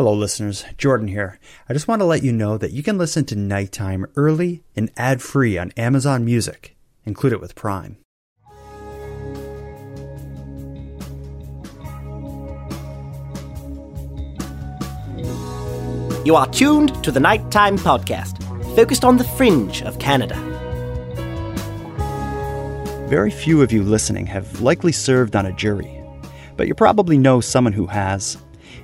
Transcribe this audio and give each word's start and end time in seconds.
Hello, 0.00 0.14
listeners. 0.14 0.64
Jordan 0.78 1.08
here. 1.08 1.38
I 1.68 1.74
just 1.74 1.86
want 1.86 2.00
to 2.00 2.06
let 2.06 2.22
you 2.22 2.32
know 2.32 2.56
that 2.56 2.70
you 2.72 2.82
can 2.82 2.96
listen 2.96 3.26
to 3.26 3.36
Nighttime 3.36 4.06
early 4.16 4.64
and 4.74 4.90
ad 4.96 5.20
free 5.20 5.58
on 5.58 5.72
Amazon 5.72 6.24
Music. 6.24 6.74
Include 7.04 7.34
it 7.34 7.40
with 7.42 7.54
Prime. 7.54 7.98
You 16.24 16.34
are 16.34 16.46
tuned 16.46 17.04
to 17.04 17.12
the 17.12 17.20
Nighttime 17.20 17.76
Podcast, 17.76 18.42
focused 18.74 19.04
on 19.04 19.18
the 19.18 19.24
fringe 19.24 19.82
of 19.82 19.98
Canada. 19.98 20.36
Very 23.06 23.30
few 23.30 23.60
of 23.60 23.70
you 23.70 23.82
listening 23.82 24.24
have 24.24 24.62
likely 24.62 24.92
served 24.92 25.36
on 25.36 25.44
a 25.44 25.52
jury, 25.52 26.02
but 26.56 26.66
you 26.66 26.74
probably 26.74 27.18
know 27.18 27.42
someone 27.42 27.74
who 27.74 27.84
has, 27.84 28.38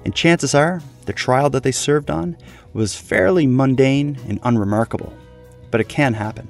and 0.05 0.15
chances 0.15 0.55
are 0.55 0.83
the 1.07 1.13
trial 1.13 1.51
that 1.51 1.63
they 1.63 1.73
served 1.73 2.11
on 2.11 2.37
was 2.73 2.95
fairly 2.95 3.47
mundane 3.47 4.19
and 4.29 4.39
unremarkable. 4.43 5.13
But 5.71 5.81
it 5.81 5.89
can 5.89 6.15
happen. 6.15 6.49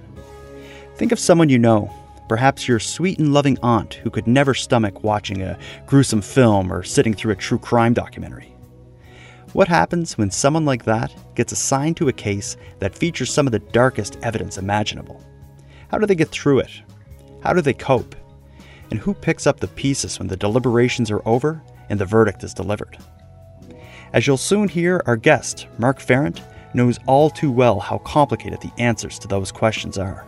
Think 0.96 1.12
of 1.12 1.18
someone 1.18 1.48
you 1.48 1.58
know, 1.58 1.92
perhaps 2.28 2.66
your 2.66 2.80
sweet 2.80 3.18
and 3.18 3.32
loving 3.32 3.58
aunt 3.62 3.94
who 3.94 4.10
could 4.10 4.26
never 4.26 4.54
stomach 4.54 5.04
watching 5.04 5.42
a 5.42 5.58
gruesome 5.86 6.22
film 6.22 6.72
or 6.72 6.82
sitting 6.82 7.14
through 7.14 7.32
a 7.32 7.36
true 7.36 7.58
crime 7.58 7.92
documentary. 7.92 8.52
What 9.52 9.68
happens 9.68 10.18
when 10.18 10.30
someone 10.30 10.64
like 10.64 10.84
that 10.84 11.14
gets 11.34 11.52
assigned 11.52 11.96
to 11.98 12.08
a 12.08 12.12
case 12.12 12.56
that 12.78 12.94
features 12.94 13.32
some 13.32 13.46
of 13.46 13.52
the 13.52 13.58
darkest 13.58 14.18
evidence 14.22 14.58
imaginable? 14.58 15.22
How 15.88 15.98
do 15.98 16.06
they 16.06 16.14
get 16.14 16.30
through 16.30 16.60
it? 16.60 16.82
How 17.42 17.52
do 17.52 17.60
they 17.60 17.72
cope? 17.72 18.16
And 18.90 18.98
who 19.00 19.14
picks 19.14 19.46
up 19.46 19.60
the 19.60 19.68
pieces 19.68 20.18
when 20.18 20.28
the 20.28 20.36
deliberations 20.36 21.10
are 21.10 21.26
over 21.26 21.62
and 21.88 21.98
the 21.98 22.04
verdict 22.04 22.42
is 22.44 22.54
delivered? 22.54 22.98
As 24.12 24.26
you'll 24.26 24.36
soon 24.36 24.68
hear, 24.68 25.02
our 25.06 25.16
guest, 25.16 25.66
Mark 25.78 26.00
Farrant, 26.00 26.42
knows 26.74 26.98
all 27.06 27.30
too 27.30 27.50
well 27.50 27.80
how 27.80 27.98
complicated 27.98 28.60
the 28.60 28.72
answers 28.78 29.18
to 29.18 29.28
those 29.28 29.50
questions 29.50 29.98
are. 29.98 30.26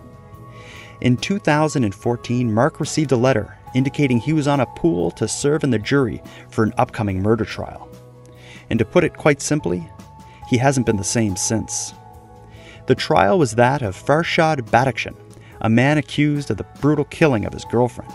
In 1.00 1.16
2014, 1.16 2.52
Mark 2.52 2.80
received 2.80 3.12
a 3.12 3.16
letter 3.16 3.56
indicating 3.74 4.18
he 4.18 4.32
was 4.32 4.48
on 4.48 4.60
a 4.60 4.66
pool 4.66 5.10
to 5.12 5.28
serve 5.28 5.62
in 5.62 5.70
the 5.70 5.78
jury 5.78 6.22
for 6.50 6.64
an 6.64 6.74
upcoming 6.78 7.22
murder 7.22 7.44
trial. 7.44 7.88
And 8.70 8.78
to 8.78 8.84
put 8.84 9.04
it 9.04 9.16
quite 9.16 9.40
simply, 9.40 9.88
he 10.48 10.56
hasn't 10.56 10.86
been 10.86 10.96
the 10.96 11.04
same 11.04 11.36
since. 11.36 11.94
The 12.86 12.94
trial 12.94 13.38
was 13.38 13.54
that 13.54 13.82
of 13.82 13.94
Farshad 13.94 14.62
Badakhshan, 14.70 15.14
a 15.60 15.68
man 15.68 15.98
accused 15.98 16.50
of 16.50 16.56
the 16.56 16.66
brutal 16.80 17.04
killing 17.04 17.44
of 17.44 17.52
his 17.52 17.64
girlfriend. 17.66 18.12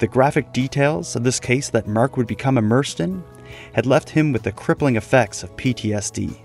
The 0.00 0.08
graphic 0.08 0.52
details 0.52 1.14
of 1.14 1.24
this 1.24 1.38
case 1.38 1.70
that 1.70 1.86
Mark 1.86 2.16
would 2.16 2.26
become 2.26 2.58
immersed 2.58 3.00
in 3.00 3.22
had 3.74 3.86
left 3.86 4.10
him 4.10 4.32
with 4.32 4.42
the 4.42 4.52
crippling 4.52 4.96
effects 4.96 5.42
of 5.42 5.56
PTSD. 5.56 6.36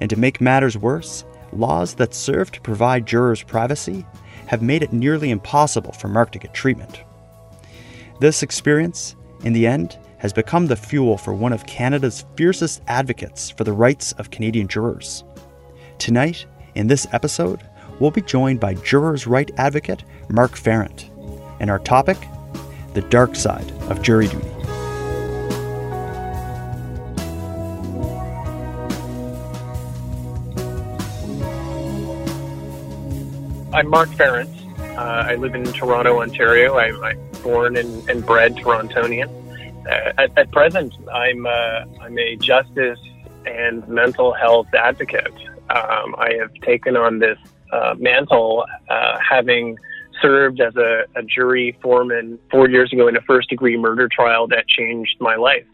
And 0.00 0.10
to 0.10 0.18
make 0.18 0.40
matters 0.40 0.76
worse, 0.76 1.24
laws 1.52 1.94
that 1.94 2.14
serve 2.14 2.50
to 2.52 2.60
provide 2.60 3.06
jurors 3.06 3.42
privacy 3.42 4.06
have 4.46 4.62
made 4.62 4.82
it 4.82 4.92
nearly 4.92 5.30
impossible 5.30 5.92
for 5.92 6.08
Mark 6.08 6.32
to 6.32 6.38
get 6.38 6.54
treatment. 6.54 7.02
This 8.20 8.42
experience, 8.42 9.16
in 9.44 9.52
the 9.52 9.66
end, 9.66 9.98
has 10.18 10.32
become 10.32 10.66
the 10.66 10.76
fuel 10.76 11.16
for 11.16 11.32
one 11.32 11.52
of 11.52 11.66
Canada's 11.66 12.26
fiercest 12.36 12.82
advocates 12.88 13.50
for 13.50 13.64
the 13.64 13.72
rights 13.72 14.12
of 14.12 14.30
Canadian 14.30 14.68
jurors. 14.68 15.24
Tonight, 15.98 16.46
in 16.74 16.86
this 16.86 17.06
episode, 17.12 17.62
we'll 17.98 18.10
be 18.10 18.22
joined 18.22 18.60
by 18.60 18.74
jurors' 18.74 19.26
right 19.26 19.50
advocate 19.56 20.04
Mark 20.28 20.56
Farrant, 20.56 21.10
and 21.60 21.70
our 21.70 21.78
topic 21.78 22.18
the 22.94 23.02
dark 23.02 23.36
side 23.36 23.70
of 23.88 24.02
jury 24.02 24.26
duty. 24.26 24.59
I'm 33.72 33.88
Mark 33.88 34.08
Farrant. 34.10 34.50
Uh, 34.80 35.24
I 35.28 35.36
live 35.36 35.54
in 35.54 35.62
Toronto, 35.64 36.20
Ontario. 36.20 36.76
I'm, 36.76 37.02
I'm 37.04 37.18
born 37.42 37.76
and, 37.76 38.10
and, 38.10 38.26
bred 38.26 38.56
Torontonian. 38.56 39.28
Uh, 39.86 40.12
at, 40.18 40.36
at, 40.36 40.50
present, 40.50 40.92
I'm 41.12 41.46
uh, 41.46 41.84
I'm 42.00 42.18
a 42.18 42.34
justice 42.34 42.98
and 43.46 43.86
mental 43.86 44.32
health 44.34 44.66
advocate. 44.74 45.32
Um, 45.70 46.16
I 46.18 46.34
have 46.40 46.52
taken 46.62 46.96
on 46.96 47.20
this 47.20 47.38
uh, 47.72 47.94
mantle, 47.96 48.66
uh, 48.88 49.18
having 49.18 49.78
served 50.20 50.60
as 50.60 50.74
a, 50.74 51.04
a 51.14 51.22
jury 51.22 51.78
foreman 51.80 52.40
four 52.50 52.68
years 52.68 52.92
ago 52.92 53.06
in 53.06 53.16
a 53.16 53.22
first 53.22 53.50
degree 53.50 53.76
murder 53.76 54.08
trial 54.08 54.48
that 54.48 54.66
changed 54.66 55.16
my 55.20 55.36
life 55.36 55.64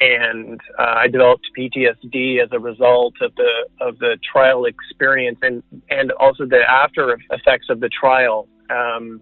and 0.00 0.60
uh, 0.78 0.94
I 0.96 1.08
developed 1.08 1.46
PTSD 1.56 2.42
as 2.42 2.50
a 2.52 2.58
result 2.58 3.14
of 3.20 3.34
the 3.36 3.66
of 3.80 3.98
the 3.98 4.18
trial 4.30 4.66
experience 4.66 5.38
and 5.42 5.62
and 5.90 6.12
also 6.12 6.44
the 6.44 6.60
after 6.68 7.18
effects 7.30 7.66
of 7.70 7.80
the 7.80 7.88
trial, 7.88 8.48
um, 8.70 9.20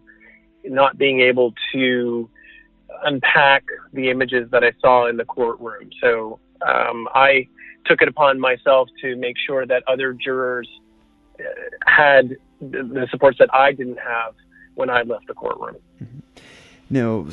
not 0.64 0.98
being 0.98 1.20
able 1.20 1.54
to 1.72 2.28
unpack 3.04 3.64
the 3.92 4.10
images 4.10 4.50
that 4.50 4.64
I 4.64 4.72
saw 4.80 5.06
in 5.06 5.16
the 5.16 5.24
courtroom. 5.24 5.90
So 6.00 6.40
um, 6.66 7.08
I 7.14 7.48
took 7.86 8.02
it 8.02 8.08
upon 8.08 8.40
myself 8.40 8.88
to 9.02 9.16
make 9.16 9.36
sure 9.46 9.66
that 9.66 9.82
other 9.86 10.12
jurors 10.12 10.68
uh, 11.38 11.44
had 11.86 12.36
the 12.60 13.06
supports 13.10 13.38
that 13.38 13.50
I 13.52 13.72
didn't 13.72 13.98
have 13.98 14.34
when 14.74 14.90
I 14.90 15.02
left 15.02 15.26
the 15.26 15.34
courtroom. 15.34 15.76
Mm-hmm 16.02 16.18
you 16.90 17.00
know, 17.00 17.28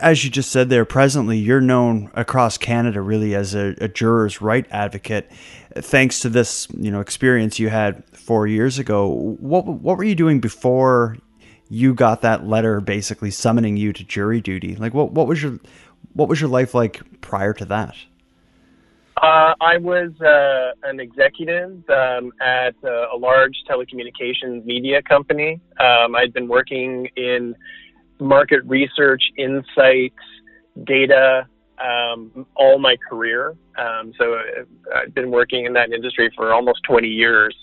as 0.00 0.24
you 0.24 0.30
just 0.30 0.50
said 0.50 0.68
there, 0.68 0.84
presently 0.84 1.38
you're 1.38 1.60
known 1.60 2.10
across 2.14 2.56
Canada 2.56 3.00
really 3.00 3.34
as 3.34 3.54
a, 3.54 3.74
a, 3.80 3.88
juror's 3.88 4.40
right 4.40 4.66
advocate. 4.70 5.30
Thanks 5.74 6.20
to 6.20 6.28
this, 6.28 6.68
you 6.76 6.90
know, 6.90 7.00
experience 7.00 7.58
you 7.58 7.68
had 7.68 8.04
four 8.12 8.46
years 8.46 8.78
ago, 8.78 9.08
what 9.08 9.66
what 9.66 9.98
were 9.98 10.04
you 10.04 10.14
doing 10.14 10.40
before 10.40 11.16
you 11.68 11.94
got 11.94 12.22
that 12.22 12.46
letter, 12.46 12.80
basically 12.80 13.30
summoning 13.30 13.76
you 13.76 13.92
to 13.92 14.04
jury 14.04 14.40
duty? 14.40 14.76
Like, 14.76 14.94
what 14.94 15.12
what 15.12 15.26
was 15.26 15.42
your 15.42 15.58
what 16.12 16.28
was 16.28 16.40
your 16.40 16.50
life 16.50 16.74
like 16.74 17.20
prior 17.20 17.52
to 17.54 17.64
that? 17.66 17.96
Uh, 19.16 19.54
I 19.60 19.76
was 19.76 20.10
uh, 20.20 20.72
an 20.88 20.98
executive 20.98 21.82
um, 21.90 22.32
at 22.40 22.74
a, 22.82 23.06
a 23.14 23.16
large 23.16 23.56
telecommunications 23.68 24.64
media 24.64 25.02
company. 25.02 25.60
Um, 25.78 26.16
I'd 26.16 26.32
been 26.32 26.48
working 26.48 27.08
in 27.16 27.54
market 28.22 28.62
research, 28.64 29.22
insights, 29.36 30.14
data, 30.84 31.46
um, 31.82 32.46
all 32.54 32.78
my 32.78 32.96
career. 33.08 33.56
Um, 33.76 34.12
so 34.18 34.34
uh, 34.34 34.64
I've 34.94 35.14
been 35.14 35.30
working 35.30 35.66
in 35.66 35.72
that 35.74 35.92
industry 35.92 36.30
for 36.36 36.52
almost 36.52 36.80
20 36.88 37.08
years. 37.08 37.56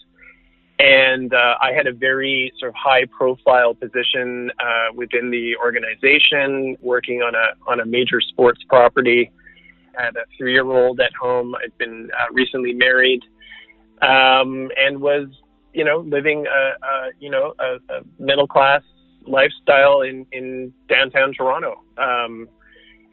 And 0.79 1.33
uh, 1.33 1.55
I 1.61 1.73
had 1.73 1.87
a 1.87 1.93
very 1.93 2.53
sort 2.57 2.69
of 2.69 2.75
high 2.75 3.05
profile 3.05 3.73
position 3.73 4.49
uh, 4.59 4.93
within 4.95 5.29
the 5.29 5.57
organization, 5.57 6.77
working 6.81 7.21
on 7.21 7.35
a, 7.35 7.69
on 7.69 7.81
a 7.81 7.85
major 7.85 8.21
sports 8.21 8.61
property. 8.69 9.29
I 9.97 10.05
had 10.05 10.15
a 10.15 10.23
three 10.37 10.53
year 10.53 10.65
old 10.65 11.01
at 11.01 11.11
home. 11.19 11.53
I'd 11.55 11.77
been 11.77 12.09
uh, 12.17 12.31
recently 12.31 12.73
married 12.73 13.21
um, 14.01 14.71
and 14.77 15.01
was, 15.01 15.27
you 15.73 15.83
know, 15.83 15.99
living 15.99 16.45
a, 16.47 16.85
a 16.85 17.11
you 17.19 17.29
know, 17.29 17.53
a, 17.59 17.93
a 17.93 18.01
middle 18.17 18.47
class 18.47 18.81
lifestyle 19.29 20.01
in, 20.01 20.25
in 20.31 20.73
downtown 20.87 21.33
Toronto. 21.33 21.81
Um, 21.97 22.49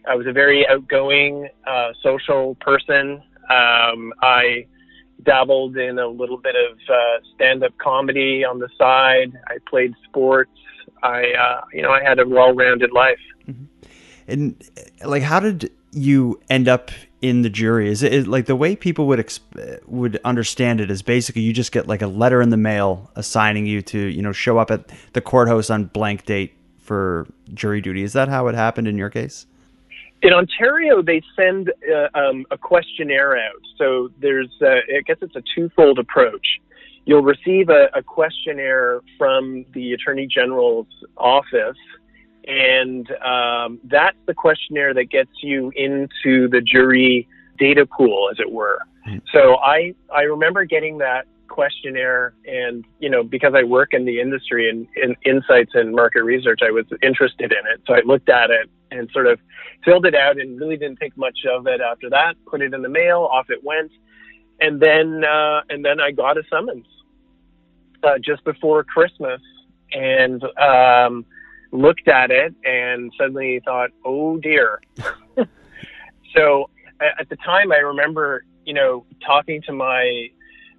I 0.08 0.14
was 0.14 0.26
a 0.26 0.32
very 0.32 0.66
outgoing, 0.68 1.48
uh, 1.66 1.92
social 2.02 2.54
person. 2.56 3.22
Um, 3.50 4.12
I 4.22 4.66
dabbled 5.22 5.76
in 5.76 5.98
a 5.98 6.06
little 6.06 6.38
bit 6.38 6.54
of 6.54 6.78
uh, 6.88 7.24
stand-up 7.34 7.76
comedy 7.78 8.44
on 8.44 8.58
the 8.58 8.68
side. 8.78 9.32
I 9.48 9.58
played 9.68 9.94
sports. 10.04 10.50
I, 11.02 11.32
uh, 11.32 11.60
you 11.72 11.82
know, 11.82 11.90
I 11.90 12.02
had 12.02 12.18
a 12.18 12.26
well-rounded 12.26 12.92
life. 12.92 13.18
Mm-hmm. 13.48 13.64
And 14.28 14.64
like, 15.04 15.22
how 15.22 15.40
did 15.40 15.70
you 15.92 16.40
end 16.50 16.68
up 16.68 16.90
in 17.28 17.42
the 17.42 17.50
jury? 17.50 17.90
Is 17.90 18.02
it 18.02 18.26
like 18.26 18.46
the 18.46 18.56
way 18.56 18.76
people 18.76 19.06
would 19.08 19.18
exp- 19.18 19.86
would 19.86 20.20
understand 20.24 20.80
it 20.80 20.90
is 20.90 21.02
basically 21.02 21.42
you 21.42 21.52
just 21.52 21.72
get 21.72 21.86
like 21.86 22.02
a 22.02 22.06
letter 22.06 22.40
in 22.40 22.50
the 22.50 22.56
mail 22.56 23.10
assigning 23.14 23.66
you 23.66 23.82
to 23.82 23.98
you 23.98 24.22
know 24.22 24.32
show 24.32 24.58
up 24.58 24.70
at 24.70 24.90
the 25.12 25.20
courthouse 25.20 25.70
on 25.70 25.84
blank 25.84 26.24
date 26.24 26.54
for 26.78 27.26
jury 27.52 27.80
duty. 27.80 28.02
Is 28.02 28.12
that 28.14 28.28
how 28.28 28.46
it 28.46 28.54
happened 28.54 28.88
in 28.88 28.96
your 28.96 29.10
case? 29.10 29.46
In 30.22 30.32
Ontario, 30.32 31.02
they 31.02 31.22
send 31.36 31.72
uh, 31.94 32.18
um, 32.18 32.46
a 32.50 32.56
questionnaire 32.56 33.36
out. 33.36 33.60
So 33.76 34.08
there's, 34.20 34.48
uh, 34.62 34.80
I 34.96 35.02
guess 35.04 35.18
it's 35.20 35.36
a 35.36 35.42
twofold 35.54 35.98
approach. 35.98 36.46
You'll 37.04 37.22
receive 37.22 37.68
a, 37.68 37.88
a 37.94 38.02
questionnaire 38.02 39.00
from 39.18 39.66
the 39.72 39.92
Attorney 39.92 40.26
General's 40.26 40.88
office 41.16 41.76
and 42.46 43.10
um, 43.22 43.80
that's 43.84 44.16
the 44.26 44.34
questionnaire 44.34 44.94
that 44.94 45.10
gets 45.10 45.30
you 45.42 45.72
into 45.74 46.48
the 46.48 46.60
jury 46.60 47.28
data 47.58 47.86
pool, 47.86 48.28
as 48.30 48.38
it 48.38 48.50
were. 48.50 48.80
Mm-hmm. 49.06 49.18
So 49.32 49.56
I 49.56 49.94
I 50.14 50.22
remember 50.22 50.64
getting 50.64 50.98
that 50.98 51.26
questionnaire, 51.48 52.34
and 52.46 52.84
you 53.00 53.10
know 53.10 53.22
because 53.22 53.54
I 53.54 53.64
work 53.64 53.92
in 53.92 54.04
the 54.04 54.20
industry 54.20 54.70
and 54.70 54.86
in 54.96 55.16
insights 55.24 55.72
and 55.74 55.92
market 55.94 56.22
research, 56.22 56.60
I 56.62 56.70
was 56.70 56.84
interested 57.02 57.52
in 57.52 57.66
it. 57.72 57.82
So 57.86 57.94
I 57.94 58.00
looked 58.04 58.28
at 58.28 58.50
it 58.50 58.70
and 58.90 59.10
sort 59.12 59.26
of 59.26 59.40
filled 59.84 60.06
it 60.06 60.14
out 60.14 60.38
and 60.38 60.58
really 60.60 60.76
didn't 60.76 60.98
think 60.98 61.16
much 61.16 61.38
of 61.50 61.66
it 61.66 61.80
after 61.80 62.08
that. 62.10 62.34
Put 62.46 62.62
it 62.62 62.72
in 62.74 62.82
the 62.82 62.88
mail, 62.88 63.28
off 63.32 63.50
it 63.50 63.64
went, 63.64 63.90
and 64.60 64.80
then 64.80 65.24
uh, 65.24 65.62
and 65.68 65.84
then 65.84 66.00
I 66.00 66.12
got 66.12 66.38
a 66.38 66.42
summons 66.48 66.86
uh, 68.04 68.18
just 68.24 68.44
before 68.44 68.84
Christmas 68.84 69.40
and 69.92 70.42
um, 70.58 71.24
looked 71.72 72.08
at 72.08 72.30
it 72.30 72.54
and 72.64 73.12
suddenly 73.18 73.60
thought, 73.64 73.90
oh 74.04 74.38
dear. 74.38 74.80
so 76.34 76.70
at 77.00 77.28
the 77.28 77.36
time, 77.36 77.72
I 77.72 77.76
remember 77.76 78.44
you 78.64 78.74
know 78.74 79.06
talking 79.24 79.62
to 79.62 79.72
my 79.72 80.28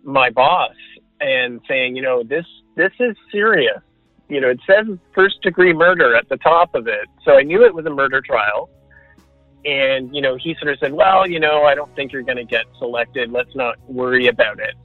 my 0.04 0.30
boss 0.30 0.76
and 1.20 1.62
saying, 1.68 1.96
you 1.96 2.02
know, 2.02 2.24
this 2.24 2.46
this 2.76 2.92
is 3.00 3.16
serious. 3.32 3.82
You 4.30 4.42
know, 4.42 4.50
it 4.50 4.60
says 4.68 4.86
first 5.14 5.42
degree 5.42 5.74
murder 5.74 6.16
at 6.16 6.28
the 6.30 6.38
top 6.38 6.76
of 6.76 6.88
it. 6.88 7.08
So 7.24 7.38
I 7.38 7.44
knew 7.44 7.66
it 7.66 7.74
was 7.74 7.86
a 7.86 7.90
murder 7.90 8.22
trial. 8.22 8.70
And, 9.66 10.14
you 10.16 10.22
know, 10.22 10.36
he 10.36 10.56
sort 10.60 10.72
of 10.72 10.80
said, 10.80 10.94
well, 10.94 11.28
you 11.28 11.40
know, 11.40 11.64
I 11.64 11.76
don't 11.76 11.94
think 11.96 12.12
you're 12.14 12.24
going 12.24 12.38
to 12.38 12.46
get 12.46 12.66
selected. 12.78 13.32
Let's 13.32 13.54
not 13.56 13.78
worry 13.88 14.28
about 14.28 14.60
it. 14.60 14.76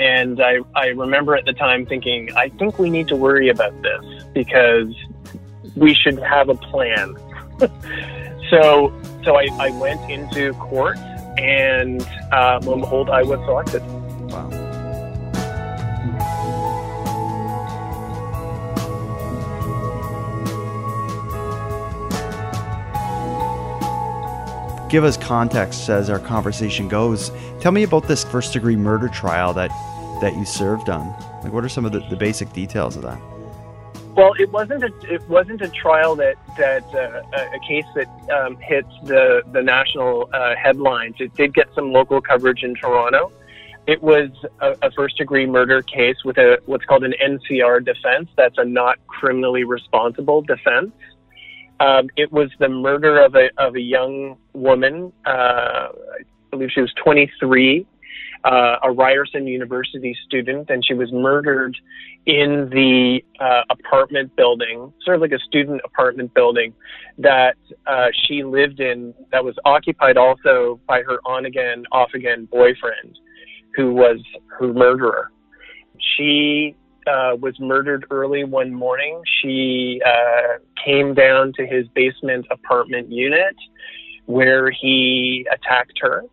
And 0.00 0.42
I, 0.42 0.58
I 0.74 0.86
remember 0.88 1.36
at 1.36 1.44
the 1.44 1.52
time 1.52 1.86
thinking, 1.86 2.30
I 2.36 2.48
think 2.48 2.78
we 2.78 2.90
need 2.90 3.08
to 3.08 3.16
worry 3.16 3.48
about 3.48 3.74
this 3.82 4.24
because 4.32 4.94
we 5.76 5.94
should 5.94 6.18
have 6.18 6.48
a 6.48 6.54
plan. 6.54 7.14
so, 8.50 8.92
so 9.24 9.36
I, 9.36 9.48
I 9.58 9.70
went 9.78 10.10
into 10.10 10.52
court 10.54 10.98
and 11.38 12.02
uh, 12.32 12.60
lo 12.62 12.74
and 12.74 12.82
behold, 12.82 13.10
I 13.10 13.22
was 13.22 13.38
selected. 13.46 13.82
Give 24.92 25.04
us 25.04 25.16
context 25.16 25.88
as 25.88 26.10
our 26.10 26.18
conversation 26.18 26.86
goes. 26.86 27.32
Tell 27.60 27.72
me 27.72 27.82
about 27.82 28.06
this 28.06 28.22
first 28.22 28.52
degree 28.52 28.76
murder 28.76 29.08
trial 29.08 29.54
that 29.54 29.70
that 30.20 30.36
you 30.36 30.44
served 30.44 30.88
on. 30.88 31.08
Like, 31.42 31.52
what 31.52 31.64
are 31.64 31.68
some 31.68 31.84
of 31.84 31.90
the, 31.90 32.00
the 32.10 32.14
basic 32.14 32.52
details 32.52 32.94
of 32.94 33.02
that? 33.02 33.18
Well, 34.14 34.34
it 34.38 34.52
wasn't 34.52 34.84
a 34.84 34.92
it 35.10 35.26
wasn't 35.30 35.62
a 35.62 35.70
trial 35.70 36.14
that 36.16 36.36
that 36.58 36.84
uh, 36.94 37.22
a 37.54 37.58
case 37.66 37.86
that 37.94 38.06
um, 38.30 38.58
hits 38.58 38.92
the 39.04 39.42
the 39.52 39.62
national 39.62 40.28
uh, 40.34 40.54
headlines. 40.54 41.16
It 41.18 41.34
did 41.34 41.54
get 41.54 41.68
some 41.74 41.90
local 41.90 42.20
coverage 42.20 42.62
in 42.62 42.74
Toronto. 42.74 43.32
It 43.86 44.02
was 44.02 44.28
a, 44.60 44.76
a 44.82 44.92
first 44.92 45.16
degree 45.16 45.46
murder 45.46 45.80
case 45.80 46.22
with 46.22 46.36
a 46.36 46.58
what's 46.66 46.84
called 46.84 47.02
an 47.02 47.14
NCR 47.24 47.82
defense. 47.82 48.28
That's 48.36 48.58
a 48.58 48.64
not 48.64 48.98
criminally 49.06 49.64
responsible 49.64 50.42
defense. 50.42 50.92
Um, 51.82 52.08
it 52.16 52.30
was 52.30 52.48
the 52.60 52.68
murder 52.68 53.20
of 53.24 53.34
a 53.34 53.48
of 53.58 53.74
a 53.74 53.80
young 53.80 54.36
woman. 54.52 55.12
Uh, 55.26 55.88
I 55.90 56.22
believe 56.50 56.68
she 56.72 56.80
was 56.80 56.92
23, 57.02 57.86
uh, 58.44 58.76
a 58.84 58.92
Ryerson 58.92 59.48
University 59.48 60.16
student, 60.24 60.70
and 60.70 60.84
she 60.86 60.94
was 60.94 61.10
murdered 61.12 61.76
in 62.26 62.68
the 62.70 63.20
uh, 63.40 63.62
apartment 63.70 64.36
building, 64.36 64.92
sort 65.04 65.16
of 65.16 65.22
like 65.22 65.32
a 65.32 65.40
student 65.40 65.80
apartment 65.84 66.32
building 66.34 66.72
that 67.18 67.56
uh, 67.88 68.08
she 68.26 68.44
lived 68.44 68.78
in. 68.78 69.12
That 69.32 69.44
was 69.44 69.56
occupied 69.64 70.16
also 70.16 70.78
by 70.86 71.02
her 71.02 71.18
on 71.24 71.46
again, 71.46 71.84
off 71.90 72.10
again 72.14 72.44
boyfriend, 72.44 73.18
who 73.74 73.92
was 73.92 74.20
her 74.60 74.72
murderer. 74.72 75.32
She 76.16 76.76
uh, 77.06 77.36
was 77.40 77.58
murdered 77.58 78.06
early 78.10 78.44
one 78.44 78.72
morning. 78.72 79.22
She 79.40 80.00
uh, 80.04 80.58
came 80.84 81.14
down 81.14 81.52
to 81.56 81.66
his 81.66 81.86
basement 81.88 82.46
apartment 82.50 83.10
unit 83.10 83.56
where 84.26 84.70
he 84.70 85.46
attacked 85.52 85.98
her, 86.00 86.24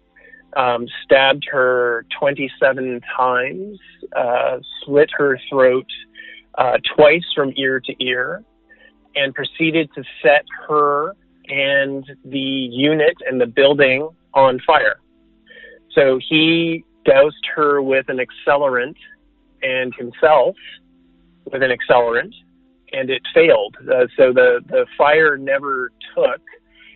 um, 0.56 0.88
stabbed 1.04 1.46
her 1.52 2.06
27 2.20 3.02
times, 3.18 3.80
uh, 4.16 4.58
slit 4.84 5.10
her 5.18 5.40
throat 5.50 5.88
uh, 6.58 6.78
twice 6.96 7.26
from 7.36 7.54
ear 7.58 7.80
to 7.80 7.94
ear, 8.04 8.44
and 9.16 9.34
proceeded 9.34 9.90
to 9.96 10.04
set 10.22 10.46
her 10.68 11.16
and 11.48 12.06
the 12.26 12.38
unit 12.40 13.16
and 13.28 13.42
the 13.42 13.48
building 13.48 14.08
on 14.34 14.60
fire. 14.66 15.00
So 15.92 16.20
he 16.30 16.86
doused 17.06 17.48
her 17.56 17.82
with 17.82 18.06
an 18.10 18.20
accelerant 18.20 18.96
and 19.62 19.94
himself 19.96 20.56
with 21.46 21.64
an 21.64 21.72
accelerant, 21.72 22.34
and 22.92 23.10
it 23.10 23.22
failed. 23.34 23.76
Uh, 23.82 24.08
so 24.18 24.34
the, 24.34 24.62
the 24.68 24.86
fire 24.98 25.38
never 25.38 25.92
took. 26.16 26.42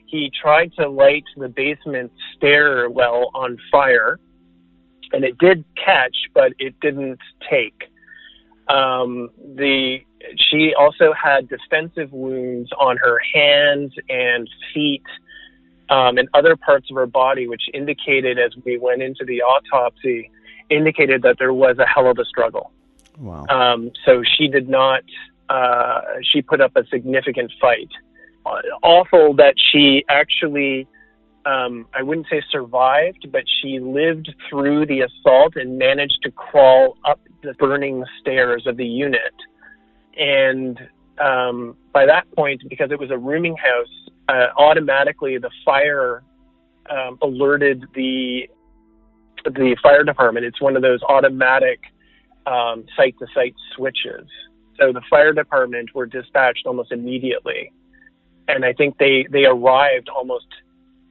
He 0.05 0.31
tried 0.41 0.71
to 0.77 0.89
light 0.89 1.23
the 1.37 1.49
basement 1.49 2.11
stairwell 2.35 3.31
on 3.33 3.57
fire, 3.71 4.19
and 5.11 5.23
it 5.23 5.37
did 5.37 5.63
catch, 5.83 6.15
but 6.33 6.53
it 6.59 6.75
didn't 6.81 7.19
take. 7.49 7.89
Um, 8.67 9.29
the 9.55 9.99
she 10.49 10.73
also 10.73 11.13
had 11.13 11.49
defensive 11.49 12.11
wounds 12.13 12.69
on 12.79 12.97
her 12.97 13.19
hands 13.33 13.91
and 14.07 14.49
feet 14.73 15.03
um, 15.89 16.17
and 16.17 16.29
other 16.33 16.55
parts 16.55 16.89
of 16.89 16.95
her 16.95 17.05
body, 17.05 17.47
which 17.47 17.63
indicated, 17.73 18.39
as 18.39 18.51
we 18.65 18.77
went 18.77 19.01
into 19.01 19.25
the 19.25 19.41
autopsy, 19.41 20.31
indicated 20.69 21.21
that 21.23 21.37
there 21.39 21.53
was 21.53 21.77
a 21.79 21.85
hell 21.85 22.09
of 22.09 22.17
a 22.17 22.25
struggle. 22.25 22.71
Wow. 23.17 23.45
Um, 23.49 23.91
so 24.05 24.23
she 24.23 24.47
did 24.47 24.69
not. 24.69 25.03
Uh, 25.49 26.01
she 26.31 26.41
put 26.41 26.61
up 26.61 26.75
a 26.75 26.85
significant 26.87 27.51
fight. 27.59 27.89
Awful 28.81 29.33
that 29.35 29.55
she 29.71 30.03
actually. 30.09 30.87
Um, 31.45 31.87
I 31.93 32.03
wouldn't 32.03 32.27
say 32.29 32.41
survived, 32.49 33.27
but 33.29 33.43
she 33.61 33.79
lived 33.81 34.33
through 34.49 34.85
the 34.85 35.01
assault 35.01 35.57
and 35.57 35.77
managed 35.77 36.19
to 36.23 36.31
crawl 36.31 36.95
up 37.03 37.19
the 37.41 37.53
burning 37.55 38.05
stairs 38.21 38.65
of 38.65 38.77
the 38.77 38.85
unit. 38.85 39.33
And 40.17 40.79
um, 41.19 41.75
by 41.91 42.05
that 42.05 42.31
point, 42.31 42.61
because 42.69 42.91
it 42.91 42.99
was 42.99 43.11
a 43.11 43.17
rooming 43.17 43.57
house, 43.57 44.09
uh, 44.29 44.47
automatically 44.57 45.37
the 45.37 45.51
fire 45.65 46.23
um, 46.89 47.17
alerted 47.21 47.85
the 47.93 48.49
the 49.45 49.75
fire 49.81 50.03
department. 50.03 50.45
It's 50.45 50.61
one 50.61 50.75
of 50.75 50.81
those 50.81 51.01
automatic 51.03 51.79
site 52.45 53.17
to 53.19 53.27
site 53.33 53.55
switches. 53.75 54.27
So 54.79 54.91
the 54.91 55.01
fire 55.09 55.33
department 55.33 55.93
were 55.93 56.05
dispatched 56.05 56.65
almost 56.65 56.91
immediately. 56.91 57.71
And 58.47 58.65
I 58.65 58.73
think 58.73 58.97
they, 58.97 59.25
they 59.31 59.45
arrived 59.45 60.09
almost 60.09 60.47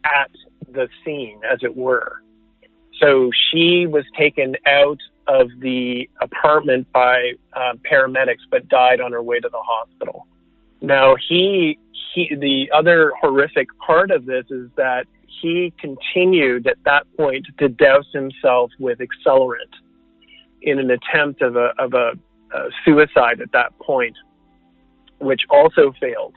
at 0.05 0.31
the 0.71 0.89
scene, 1.05 1.41
as 1.51 1.61
it 1.63 1.77
were. 1.77 2.23
So 3.01 3.31
she 3.51 3.87
was 3.87 4.05
taken 4.17 4.57
out 4.67 4.99
of 5.27 5.49
the 5.61 6.09
apartment 6.21 6.91
by 6.93 7.33
uh, 7.53 7.75
paramedics, 7.91 8.45
but 8.51 8.69
died 8.69 9.01
on 9.01 9.13
her 9.13 9.23
way 9.23 9.41
to 9.41 9.49
the 9.49 9.61
hospital. 9.63 10.27
Now 10.81 11.17
he, 11.29 11.79
he, 12.15 12.35
the 12.35 12.71
other 12.75 13.13
horrific 13.21 13.69
part 13.79 14.11
of 14.11 14.27
this 14.27 14.45
is 14.51 14.69
that 14.77 15.07
he 15.41 15.73
continued 15.79 16.67
at 16.67 16.77
that 16.85 17.05
point 17.17 17.47
to 17.59 17.69
douse 17.69 18.07
himself 18.13 18.71
with 18.79 18.99
accelerant 18.99 19.73
in 20.63 20.79
an 20.79 20.91
attempt 20.91 21.43
of 21.43 21.57
a, 21.57 21.73
of 21.79 21.95
a, 21.95 22.13
a 22.55 22.69
suicide 22.85 23.41
at 23.41 23.53
that 23.53 23.77
point, 23.79 24.17
which 25.19 25.43
also 25.51 25.93
failed. 26.01 26.35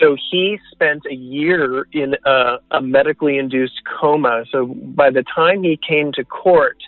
So 0.00 0.16
he 0.30 0.58
spent 0.72 1.02
a 1.10 1.14
year 1.14 1.86
in 1.92 2.16
a, 2.24 2.56
a, 2.70 2.80
medically 2.80 3.38
induced 3.38 3.80
coma. 4.00 4.44
So 4.50 4.66
by 4.66 5.10
the 5.10 5.22
time 5.34 5.62
he 5.62 5.78
came 5.86 6.12
to 6.12 6.24
court, 6.24 6.78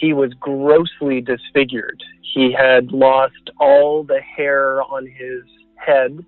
he 0.00 0.12
was 0.12 0.32
grossly 0.34 1.20
disfigured. 1.20 2.02
He 2.22 2.52
had 2.52 2.92
lost 2.92 3.50
all 3.60 4.04
the 4.04 4.20
hair 4.20 4.82
on 4.82 5.06
his 5.06 5.42
head, 5.74 6.24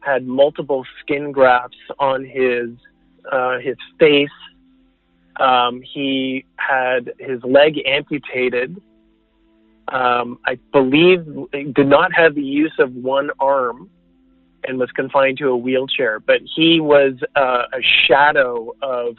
had 0.00 0.26
multiple 0.26 0.84
skin 1.00 1.32
grafts 1.32 1.78
on 1.98 2.24
his 2.24 2.70
uh, 3.30 3.58
his 3.58 3.76
face, 3.98 4.28
um, 5.40 5.82
he 5.82 6.44
had 6.56 7.12
his 7.18 7.42
leg 7.42 7.80
amputated. 7.86 8.80
Um, 9.88 10.38
I 10.46 10.58
believe 10.72 11.26
did 11.52 11.86
not 11.86 12.12
have 12.14 12.34
the 12.34 12.42
use 12.42 12.72
of 12.78 12.94
one 12.94 13.30
arm 13.38 13.90
and 14.66 14.78
was 14.78 14.90
confined 14.92 15.38
to 15.38 15.48
a 15.48 15.56
wheelchair, 15.56 16.20
but 16.20 16.40
he 16.56 16.80
was 16.80 17.14
uh, 17.36 17.64
a 17.72 17.82
shadow 18.06 18.74
of 18.80 19.16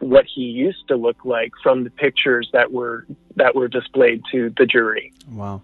what 0.00 0.24
he 0.32 0.42
used 0.42 0.86
to 0.88 0.96
look 0.96 1.24
like 1.24 1.52
from 1.62 1.84
the 1.84 1.90
pictures 1.90 2.48
that 2.52 2.72
were 2.72 3.06
that 3.36 3.54
were 3.54 3.68
displayed 3.68 4.22
to 4.30 4.52
the 4.56 4.66
jury. 4.66 5.12
Wow. 5.30 5.62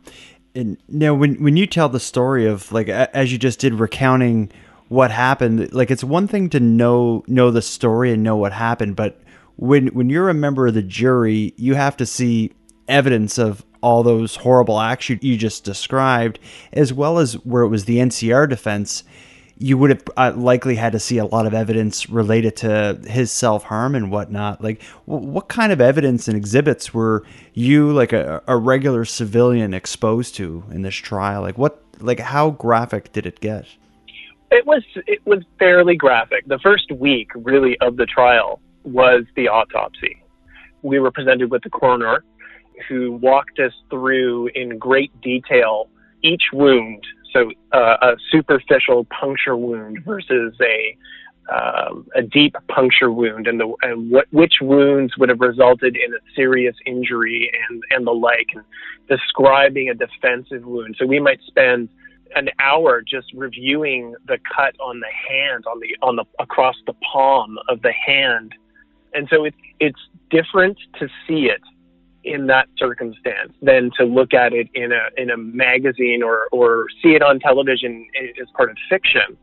And 0.55 0.79
now 0.89 1.15
when 1.15 1.43
when 1.43 1.57
you 1.57 1.67
tell 1.67 1.89
the 1.89 2.01
story 2.01 2.47
of 2.47 2.73
like 2.73 2.89
as 2.89 3.31
you 3.31 3.39
just 3.39 3.61
did 3.61 3.75
recounting 3.75 4.51
what 4.91 5.13
happened, 5.13 5.73
like 5.73 5.89
it's 5.89 6.03
one 6.03 6.27
thing 6.27 6.51
to 6.51 6.59
know 6.59 7.23
know 7.29 7.53
the 7.53 7.63
story 7.63 8.13
and 8.13 8.25
know 8.25 8.37
what 8.37 8.53
happened, 8.53 8.97
but 8.97 9.21
when 9.55 9.87
when 9.89 10.11
you're 10.11 10.29
a 10.29 10.35
member 10.35 10.67
of 10.67 10.75
the 10.75 10.83
jury, 10.83 11.55
you 11.57 11.75
have 11.75 11.97
to 11.99 12.05
see 12.05 12.51
evidence 12.89 13.39
of 13.39 13.65
all 13.83 14.03
those 14.03 14.35
horrible 14.35 14.81
acts 14.81 15.09
you, 15.09 15.17
you 15.23 15.37
just 15.37 15.63
described, 15.65 16.41
as 16.73 16.93
well 16.93 17.19
as 17.21 17.35
where 17.45 17.63
it 17.63 17.69
was 17.69 17.85
the 17.85 17.99
NCR 17.99 18.49
defense. 18.49 19.05
you 19.59 19.77
would 19.79 19.91
have 19.91 20.03
uh, 20.17 20.33
likely 20.37 20.75
had 20.75 20.91
to 20.93 20.99
see 20.99 21.19
a 21.19 21.25
lot 21.25 21.47
of 21.47 21.53
evidence 21.55 22.09
related 22.09 22.57
to 22.57 22.99
his 23.07 23.31
self 23.31 23.63
harm 23.65 23.95
and 23.95 24.11
whatnot. 24.11 24.61
Like, 24.63 24.83
w- 25.07 25.29
what 25.29 25.49
kind 25.49 25.71
of 25.71 25.81
evidence 25.81 26.27
and 26.29 26.37
exhibits 26.37 26.93
were 26.95 27.25
you, 27.53 27.93
like 27.93 28.13
a, 28.13 28.43
a 28.49 28.57
regular 28.57 29.05
civilian, 29.05 29.75
exposed 29.75 30.35
to 30.37 30.65
in 30.73 30.83
this 30.83 30.97
trial? 30.97 31.43
Like, 31.43 31.59
what, 31.59 31.85
like, 32.01 32.21
how 32.21 32.51
graphic 32.51 33.13
did 33.13 33.27
it 33.27 33.41
get? 33.41 33.67
It 34.51 34.67
was 34.67 34.83
it 35.07 35.21
was 35.25 35.43
fairly 35.59 35.97
graphic. 35.97 36.47
The 36.47 36.59
first 36.59 36.91
week, 36.93 37.29
really, 37.35 37.77
of 37.81 37.97
the 37.97 38.07
trial 38.07 38.61
was 38.85 39.25
the 39.37 39.49
autopsy. 39.49 40.23
We 40.83 40.99
were 40.99 41.11
presented 41.11 41.51
with 41.51 41.63
the 41.63 41.71
coroner, 41.71 42.25
who 42.89 43.13
walked 43.13 43.59
us 43.59 43.73
through 43.91 44.51
in 44.55 44.79
great 44.79 45.13
detail 45.21 45.89
each 46.23 46.43
wound 46.53 47.05
so 47.33 47.51
uh, 47.73 47.97
a 48.03 48.17
superficial 48.31 49.07
puncture 49.07 49.57
wound 49.57 49.99
versus 50.05 50.55
a 50.61 50.97
um, 51.53 52.07
a 52.15 52.23
deep 52.23 52.55
puncture 52.69 53.11
wound, 53.11 53.47
and 53.47 53.59
the 53.59 53.75
and 53.83 54.11
what 54.11 54.27
which 54.31 54.55
wounds 54.61 55.17
would 55.19 55.29
have 55.29 55.41
resulted 55.41 55.97
in 55.97 56.13
a 56.13 56.19
serious 56.35 56.77
injury 56.87 57.51
and 57.69 57.83
and 57.91 58.07
the 58.07 58.13
like, 58.13 58.49
and 58.55 58.65
describing 59.09 59.89
a 59.89 59.95
defensive 59.95 60.65
wound. 60.65 60.97
So 60.99 61.07
we 61.07 61.19
might 61.19 61.41
spend 61.47 61.89
an 62.35 62.49
hour 62.61 63.03
just 63.03 63.27
reviewing 63.35 64.15
the 64.27 64.39
cut 64.55 64.75
on 64.81 65.01
the 65.01 65.09
hand, 65.29 65.65
on 65.67 65.81
the 65.81 65.97
on 66.03 66.17
the 66.17 66.25
across 66.39 66.77
the 66.87 66.95
palm 67.13 67.59
of 67.69 67.83
the 67.83 67.93
hand, 67.93 68.55
and 69.15 69.29
so 69.31 69.45
it's 69.45 69.57
it's 69.81 70.01
different 70.31 70.79
to 70.99 71.09
see 71.27 71.47
it 71.47 71.61
in 72.23 72.47
that 72.47 72.69
circumstance 72.77 73.53
than 73.63 73.91
to 73.99 74.05
look 74.05 74.35
at 74.35 74.53
it 74.53 74.69
in 74.75 74.93
a 74.93 75.09
in 75.17 75.31
a 75.31 75.37
magazine 75.37 76.23
or 76.23 76.49
or 76.53 76.87
see 77.03 77.11
it 77.11 77.23
on 77.23 77.41
television 77.41 78.07
as 78.41 78.47
part 78.57 78.71
of 78.71 78.77
fiction 78.89 79.37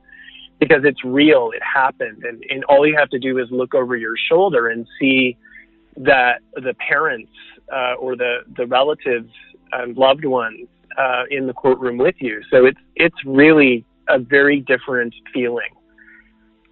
because 0.60 0.82
it's 0.84 1.04
real 1.04 1.52
it 1.54 1.62
happened. 1.62 2.24
And, 2.24 2.44
and 2.50 2.64
all 2.66 2.88
you 2.88 2.96
have 2.98 3.10
to 3.10 3.20
do 3.20 3.38
is 3.38 3.48
look 3.52 3.74
over 3.74 3.96
your 3.96 4.16
shoulder 4.30 4.70
and 4.70 4.88
see 5.00 5.38
that 5.98 6.42
the 6.56 6.74
parents 6.76 7.32
uh, 7.74 7.96
or 7.96 8.16
the 8.16 8.40
the 8.56 8.66
relatives 8.68 9.32
and 9.72 9.98
loved 9.98 10.26
ones 10.26 10.68
uh, 10.98 11.24
in 11.30 11.48
the 11.48 11.54
courtroom 11.54 11.98
with 11.98 12.16
you. 12.20 12.42
So 12.50 12.66
it's 12.66 12.80
it's 12.96 13.16
really 13.26 13.86
a 14.10 14.20
very 14.20 14.60
different 14.62 15.14
feeling. 15.34 15.70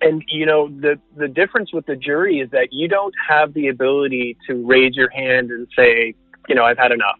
And 0.02 0.24
you 0.28 0.46
know 0.46 0.68
the 0.68 1.00
the 1.16 1.28
difference 1.28 1.72
with 1.74 1.86
the 1.86 1.96
jury 1.96 2.40
is 2.40 2.50
that 2.52 2.70
you 2.72 2.88
don't 2.88 3.14
have 3.28 3.54
the 3.54 3.68
ability 3.68 4.38
to 4.48 4.66
raise 4.66 4.96
your 4.96 5.10
hand 5.10 5.52
and 5.52 5.68
say 5.78 6.14
you 6.48 6.56
know 6.56 6.64
i've 6.66 6.78
had 6.78 6.92
enough. 6.92 7.20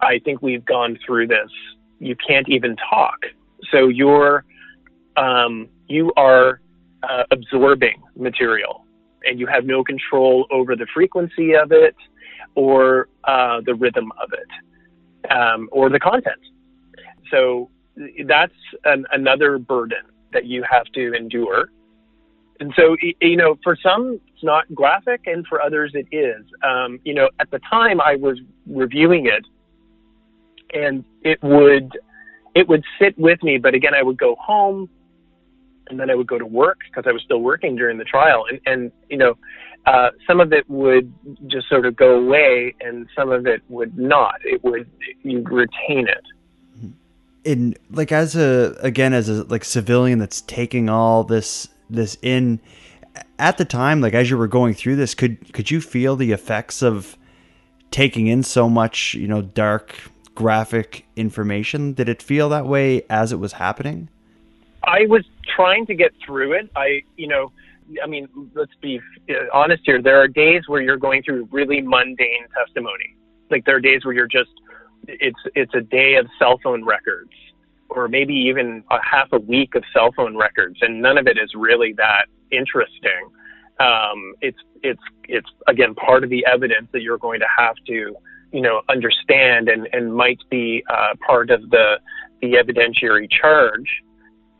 I 0.00 0.18
think 0.18 0.42
we've 0.42 0.64
gone 0.64 0.98
through 1.06 1.28
this. 1.28 1.50
You 2.00 2.16
can't 2.16 2.48
even 2.48 2.76
talk. 2.76 3.18
So 3.72 3.88
you're 3.88 4.44
um, 5.16 5.68
you 5.88 6.12
are 6.16 6.60
uh, 7.02 7.24
absorbing 7.30 8.02
material 8.16 8.84
and 9.24 9.40
you 9.40 9.46
have 9.46 9.64
no 9.64 9.82
control 9.82 10.46
over 10.50 10.76
the 10.76 10.86
frequency 10.92 11.54
of 11.54 11.72
it 11.72 11.96
or 12.54 13.08
uh, 13.24 13.60
the 13.64 13.74
rhythm 13.74 14.12
of 14.22 14.32
it 14.32 14.65
um, 15.30 15.68
or 15.72 15.88
the 15.88 15.98
content 15.98 16.40
so 17.30 17.70
that's 18.26 18.52
an, 18.84 19.04
another 19.12 19.58
burden 19.58 20.02
that 20.32 20.44
you 20.44 20.62
have 20.70 20.84
to 20.86 21.12
endure 21.14 21.70
and 22.60 22.72
so, 22.76 22.96
you 23.20 23.36
know, 23.36 23.58
for 23.62 23.76
some 23.82 24.20
it's 24.32 24.44
not 24.44 24.72
graphic, 24.74 25.22
and 25.26 25.46
for 25.46 25.60
others 25.60 25.92
it 25.94 26.06
is. 26.12 26.44
Um, 26.62 26.98
you 27.04 27.14
know, 27.14 27.28
at 27.40 27.50
the 27.50 27.58
time 27.70 28.00
I 28.00 28.16
was 28.16 28.38
reviewing 28.66 29.26
it, 29.26 29.44
and 30.74 31.04
it 31.22 31.38
would 31.42 31.92
it 32.54 32.68
would 32.68 32.84
sit 32.98 33.18
with 33.18 33.42
me. 33.42 33.58
But 33.58 33.74
again, 33.74 33.94
I 33.94 34.02
would 34.02 34.18
go 34.18 34.36
home, 34.40 34.88
and 35.88 35.98
then 35.98 36.10
I 36.10 36.14
would 36.14 36.26
go 36.26 36.38
to 36.38 36.46
work 36.46 36.78
because 36.88 37.08
I 37.08 37.12
was 37.12 37.22
still 37.22 37.40
working 37.40 37.76
during 37.76 37.98
the 37.98 38.04
trial, 38.04 38.44
and 38.50 38.60
and 38.66 38.92
you 39.08 39.16
know, 39.16 39.36
uh, 39.86 40.10
some 40.26 40.40
of 40.40 40.52
it 40.52 40.68
would 40.68 41.12
just 41.46 41.68
sort 41.68 41.86
of 41.86 41.96
go 41.96 42.18
away, 42.18 42.74
and 42.80 43.06
some 43.16 43.30
of 43.30 43.46
it 43.46 43.62
would 43.68 43.96
not. 43.98 44.36
It 44.44 44.62
would 44.64 44.88
you 45.22 45.42
retain 45.42 46.08
it. 46.08 46.24
In 47.44 47.76
like 47.90 48.10
as 48.10 48.34
a 48.36 48.76
again 48.80 49.12
as 49.12 49.28
a 49.28 49.44
like 49.44 49.64
civilian 49.64 50.18
that's 50.18 50.40
taking 50.42 50.88
all 50.88 51.22
this 51.22 51.68
this 51.88 52.18
in 52.20 52.60
at 53.38 53.56
the 53.56 53.64
time 53.64 54.00
like 54.00 54.14
as 54.14 54.28
you 54.28 54.36
were 54.36 54.48
going 54.48 54.74
through 54.74 54.96
this 54.96 55.14
could 55.14 55.52
could 55.54 55.70
you 55.70 55.80
feel 55.80 56.16
the 56.16 56.32
effects 56.32 56.82
of 56.82 57.16
taking 57.92 58.26
in 58.26 58.42
so 58.42 58.68
much 58.68 59.14
you 59.14 59.28
know 59.28 59.42
dark 59.42 60.10
graphic 60.36 61.04
information? 61.16 61.94
Did 61.94 62.08
it 62.08 62.22
feel 62.22 62.48
that 62.50 62.66
way 62.66 63.02
as 63.10 63.32
it 63.32 63.40
was 63.40 63.54
happening? 63.54 64.08
I 64.84 65.06
was 65.08 65.24
trying 65.56 65.86
to 65.86 65.94
get 65.94 66.12
through 66.24 66.52
it 66.52 66.70
i 66.76 67.00
you 67.16 67.26
know 67.26 67.50
i 68.04 68.06
mean 68.06 68.28
let's 68.54 68.72
be 68.80 69.00
uh, 69.30 69.34
honest 69.52 69.82
here 69.84 70.02
there 70.02 70.20
are 70.20 70.28
days 70.28 70.62
where 70.68 70.82
you're 70.82 70.96
going 70.96 71.22
through 71.22 71.48
really 71.50 71.80
mundane 71.80 72.46
testimony 72.56 73.16
like 73.50 73.64
there 73.64 73.76
are 73.76 73.80
days 73.80 74.04
where 74.04 74.14
you're 74.14 74.28
just 74.28 74.50
it's 75.08 75.38
it's 75.54 75.74
a 75.74 75.80
day 75.80 76.14
of 76.16 76.26
cell 76.38 76.58
phone 76.62 76.84
records 76.84 77.32
or 77.90 78.08
maybe 78.08 78.34
even 78.34 78.82
a 78.90 78.98
half 79.02 79.28
a 79.32 79.38
week 79.38 79.74
of 79.74 79.82
cell 79.92 80.12
phone 80.16 80.36
records, 80.36 80.78
and 80.82 81.00
none 81.00 81.18
of 81.18 81.26
it 81.26 81.38
is 81.38 81.50
really 81.54 81.92
that 81.96 82.26
interesting. 82.50 83.30
Um, 83.80 84.34
it's 84.40 84.58
it's 84.82 85.00
it's 85.28 85.48
again 85.66 85.94
part 85.94 86.24
of 86.24 86.30
the 86.30 86.44
evidence 86.46 86.88
that 86.92 87.02
you're 87.02 87.18
going 87.18 87.40
to 87.40 87.46
have 87.56 87.76
to 87.86 88.14
you 88.52 88.60
know 88.60 88.82
understand 88.88 89.68
and 89.68 89.88
and 89.92 90.14
might 90.14 90.38
be 90.50 90.84
uh, 90.90 91.14
part 91.26 91.50
of 91.50 91.70
the 91.70 91.98
the 92.42 92.52
evidentiary 92.52 93.28
charge. 93.30 94.02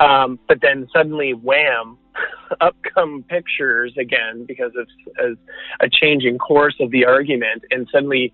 Um, 0.00 0.38
but 0.48 0.58
then 0.60 0.88
suddenly, 0.92 1.32
wham, 1.32 1.98
up 2.60 2.76
come 2.94 3.24
pictures 3.28 3.94
again 3.98 4.44
because 4.46 4.72
of 4.78 4.86
as 5.24 5.36
a 5.80 5.88
changing 5.90 6.38
course 6.38 6.76
of 6.80 6.90
the 6.90 7.04
argument, 7.04 7.62
and 7.70 7.88
suddenly 7.92 8.32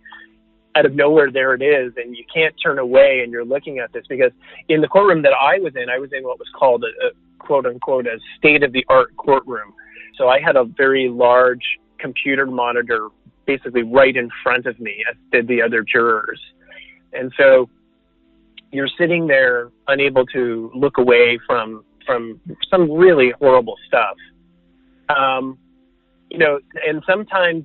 out 0.75 0.87
of 0.87 0.95
nowhere 0.95 1.31
there 1.31 1.55
it 1.55 1.63
is. 1.63 1.93
And 1.97 2.17
you 2.17 2.25
can't 2.33 2.55
turn 2.63 2.79
away 2.79 3.21
and 3.23 3.33
you're 3.33 3.45
looking 3.45 3.79
at 3.79 3.93
this 3.93 4.05
because 4.09 4.33
in 4.69 4.81
the 4.81 4.89
courtroom 4.89 5.23
that 5.23 5.33
I 5.33 5.59
was 5.59 5.75
in 5.77 5.89
I 5.91 5.99
was 5.99 6.11
in 6.13 6.25
what 6.25 6.39
was 6.39 6.49
called 6.59 6.85
a, 6.85 7.07
a 7.07 7.11
quote 7.39 7.67
unquote 7.67 8.07
a 8.07 8.19
state 8.39 8.63
of 8.63 8.73
the 8.73 8.85
art 8.89 9.17
courtroom. 9.17 9.75
So 10.17 10.29
I 10.29 10.41
had 10.41 10.57
a 10.57 10.65
very 10.65 11.09
large 11.09 11.65
computer 11.99 12.47
monitor 12.47 13.09
basically 13.47 13.83
right 13.83 14.17
in 14.17 14.31
front 14.43 14.67
of 14.67 14.79
me 14.81 15.05
as 15.11 15.17
did 15.33 15.49
the 15.49 15.63
other 15.63 15.83
jurors. 15.83 16.41
And 17.13 17.33
so 17.37 17.69
you're 18.73 18.89
sitting 18.99 19.27
there 19.27 19.71
unable 19.89 20.27
to 20.27 20.71
look 20.75 20.99
away 20.99 21.39
from 21.47 21.85
from 22.07 22.41
some 22.71 22.91
really 22.91 23.33
horrible 23.39 23.77
stuff 23.87 24.17
um, 25.17 25.59
you 26.31 26.39
know 26.39 26.59
and 26.87 27.03
sometimes 27.07 27.65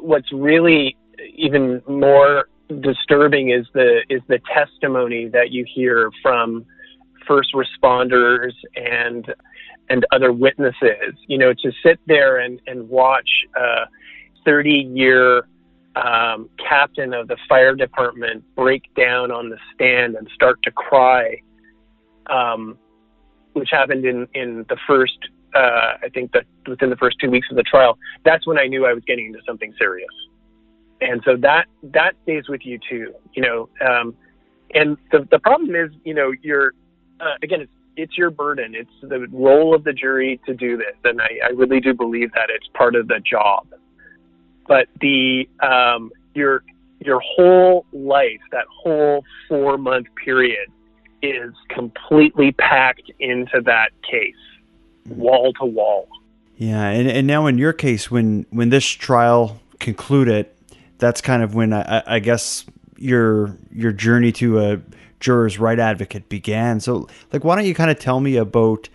what's 0.00 0.32
really 0.32 0.96
even 1.36 1.82
more 1.88 2.48
disturbing 2.80 3.50
is 3.50 3.66
the 3.74 4.00
is 4.08 4.20
the 4.28 4.40
testimony 4.52 5.28
that 5.28 5.50
you 5.50 5.64
hear 5.72 6.10
from 6.22 6.64
first 7.26 7.54
responders 7.54 8.52
and 8.74 9.34
and 9.88 10.04
other 10.12 10.32
witnesses. 10.32 11.14
You 11.26 11.38
know, 11.38 11.52
to 11.52 11.72
sit 11.82 12.00
there 12.06 12.38
and 12.38 12.60
and 12.66 12.88
watch 12.88 13.28
a 13.56 13.86
30 14.44 14.70
year 14.70 15.46
um, 15.96 16.48
captain 16.68 17.14
of 17.14 17.28
the 17.28 17.36
fire 17.48 17.74
department 17.74 18.44
break 18.54 18.82
down 18.94 19.30
on 19.30 19.48
the 19.48 19.56
stand 19.74 20.14
and 20.14 20.28
start 20.34 20.62
to 20.62 20.70
cry, 20.70 21.40
um, 22.26 22.78
which 23.54 23.70
happened 23.70 24.04
in 24.04 24.28
in 24.34 24.64
the 24.68 24.76
first. 24.86 25.18
Uh, 25.54 25.96
I 26.02 26.08
think 26.12 26.32
that 26.32 26.44
within 26.68 26.90
the 26.90 26.96
first 26.96 27.16
two 27.18 27.30
weeks 27.30 27.46
of 27.50 27.56
the 27.56 27.62
trial, 27.62 27.98
that's 28.24 28.46
when 28.46 28.58
I 28.58 28.66
knew 28.66 28.84
I 28.84 28.92
was 28.92 29.02
getting 29.06 29.26
into 29.26 29.40
something 29.46 29.72
serious. 29.78 30.10
And 31.00 31.22
so 31.24 31.36
that 31.36 31.66
that 31.82 32.14
stays 32.22 32.48
with 32.48 32.62
you 32.64 32.78
too 32.88 33.14
you 33.34 33.42
know 33.42 33.68
um, 33.86 34.14
and 34.74 34.96
the 35.12 35.26
the 35.30 35.38
problem 35.38 35.74
is 35.74 35.90
you 36.04 36.14
know 36.14 36.32
you're 36.42 36.72
uh, 37.20 37.34
again 37.42 37.62
it's 37.62 37.72
it's 37.96 38.18
your 38.18 38.30
burden. 38.30 38.74
It's 38.74 38.90
the 39.02 39.26
role 39.32 39.74
of 39.74 39.84
the 39.84 39.92
jury 39.92 40.38
to 40.46 40.54
do 40.54 40.76
this. 40.76 40.94
And 41.04 41.20
I, 41.20 41.28
I 41.46 41.48
really 41.48 41.80
do 41.80 41.94
believe 41.94 42.30
that 42.32 42.48
it's 42.50 42.68
part 42.74 42.94
of 42.94 43.08
the 43.08 43.20
job 43.20 43.66
but 44.68 44.88
the 45.00 45.48
um, 45.60 46.10
your 46.34 46.62
your 47.00 47.20
whole 47.20 47.86
life 47.92 48.40
that 48.52 48.66
whole 48.70 49.24
four 49.48 49.78
month 49.78 50.06
period 50.22 50.68
is 51.22 51.52
completely 51.68 52.52
packed 52.52 53.10
into 53.18 53.60
that 53.62 53.90
case 54.08 54.34
wall 55.08 55.52
to 55.54 55.64
wall 55.64 56.08
yeah 56.56 56.88
and, 56.88 57.08
and 57.08 57.26
now 57.26 57.46
in 57.46 57.58
your 57.58 57.72
case 57.72 58.10
when 58.10 58.44
when 58.50 58.70
this 58.70 58.86
trial 58.86 59.60
concluded 59.78 60.48
that's 60.98 61.20
kind 61.20 61.42
of 61.42 61.54
when 61.54 61.72
I, 61.72 62.02
I 62.06 62.18
guess 62.18 62.64
your 62.96 63.56
your 63.70 63.92
journey 63.92 64.32
to 64.32 64.60
a 64.60 64.80
juror's 65.20 65.58
right 65.58 65.78
advocate 65.78 66.28
began. 66.28 66.80
So, 66.80 67.08
like, 67.32 67.44
why 67.44 67.56
don't 67.56 67.66
you 67.66 67.74
kind 67.74 67.90
of 67.90 67.98
tell 67.98 68.20
me 68.20 68.36
about 68.36 68.88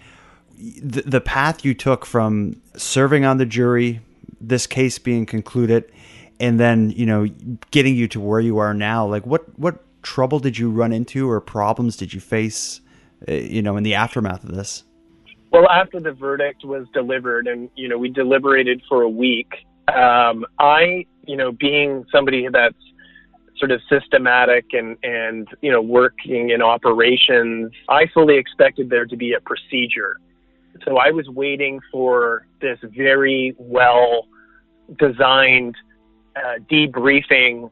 the, 0.57 1.01
the 1.01 1.21
path 1.21 1.65
you 1.65 1.73
took 1.73 2.05
from 2.05 2.61
serving 2.75 3.25
on 3.25 3.37
the 3.37 3.45
jury, 3.45 4.01
this 4.41 4.67
case 4.67 4.97
being 4.99 5.25
concluded, 5.25 5.91
and 6.39 6.59
then 6.59 6.91
you 6.91 7.05
know 7.05 7.27
getting 7.71 7.95
you 7.95 8.07
to 8.09 8.19
where 8.19 8.39
you 8.39 8.57
are 8.57 8.73
now? 8.73 9.05
Like, 9.05 9.25
what 9.25 9.57
what 9.59 9.83
trouble 10.01 10.39
did 10.39 10.57
you 10.57 10.69
run 10.69 10.91
into, 10.91 11.29
or 11.29 11.39
problems 11.39 11.95
did 11.95 12.13
you 12.13 12.19
face, 12.19 12.81
uh, 13.27 13.33
you 13.33 13.61
know, 13.61 13.77
in 13.77 13.83
the 13.83 13.95
aftermath 13.95 14.43
of 14.43 14.55
this? 14.55 14.83
Well, 15.51 15.69
after 15.69 15.99
the 15.99 16.13
verdict 16.13 16.63
was 16.63 16.87
delivered, 16.93 17.47
and 17.47 17.69
you 17.75 17.87
know, 17.87 17.97
we 17.97 18.09
deliberated 18.09 18.81
for 18.87 19.01
a 19.01 19.09
week. 19.09 19.51
Um, 19.93 20.45
I, 20.59 21.05
you 21.25 21.35
know, 21.35 21.51
being 21.51 22.05
somebody 22.11 22.47
that's 22.51 22.75
sort 23.61 23.71
of 23.71 23.79
systematic 23.89 24.65
and 24.73 24.97
and 25.03 25.47
you 25.61 25.71
know 25.71 25.81
working 25.81 26.49
in 26.49 26.61
operations, 26.61 27.71
I 27.89 28.07
fully 28.13 28.37
expected 28.37 28.89
there 28.89 29.05
to 29.05 29.15
be 29.15 29.33
a 29.33 29.39
procedure. 29.41 30.17
So 30.85 30.97
I 30.97 31.11
was 31.11 31.27
waiting 31.29 31.79
for 31.91 32.47
this 32.61 32.79
very 32.95 33.53
well 33.57 34.27
designed 34.97 35.75
uh, 36.35 36.59
debriefing 36.69 37.69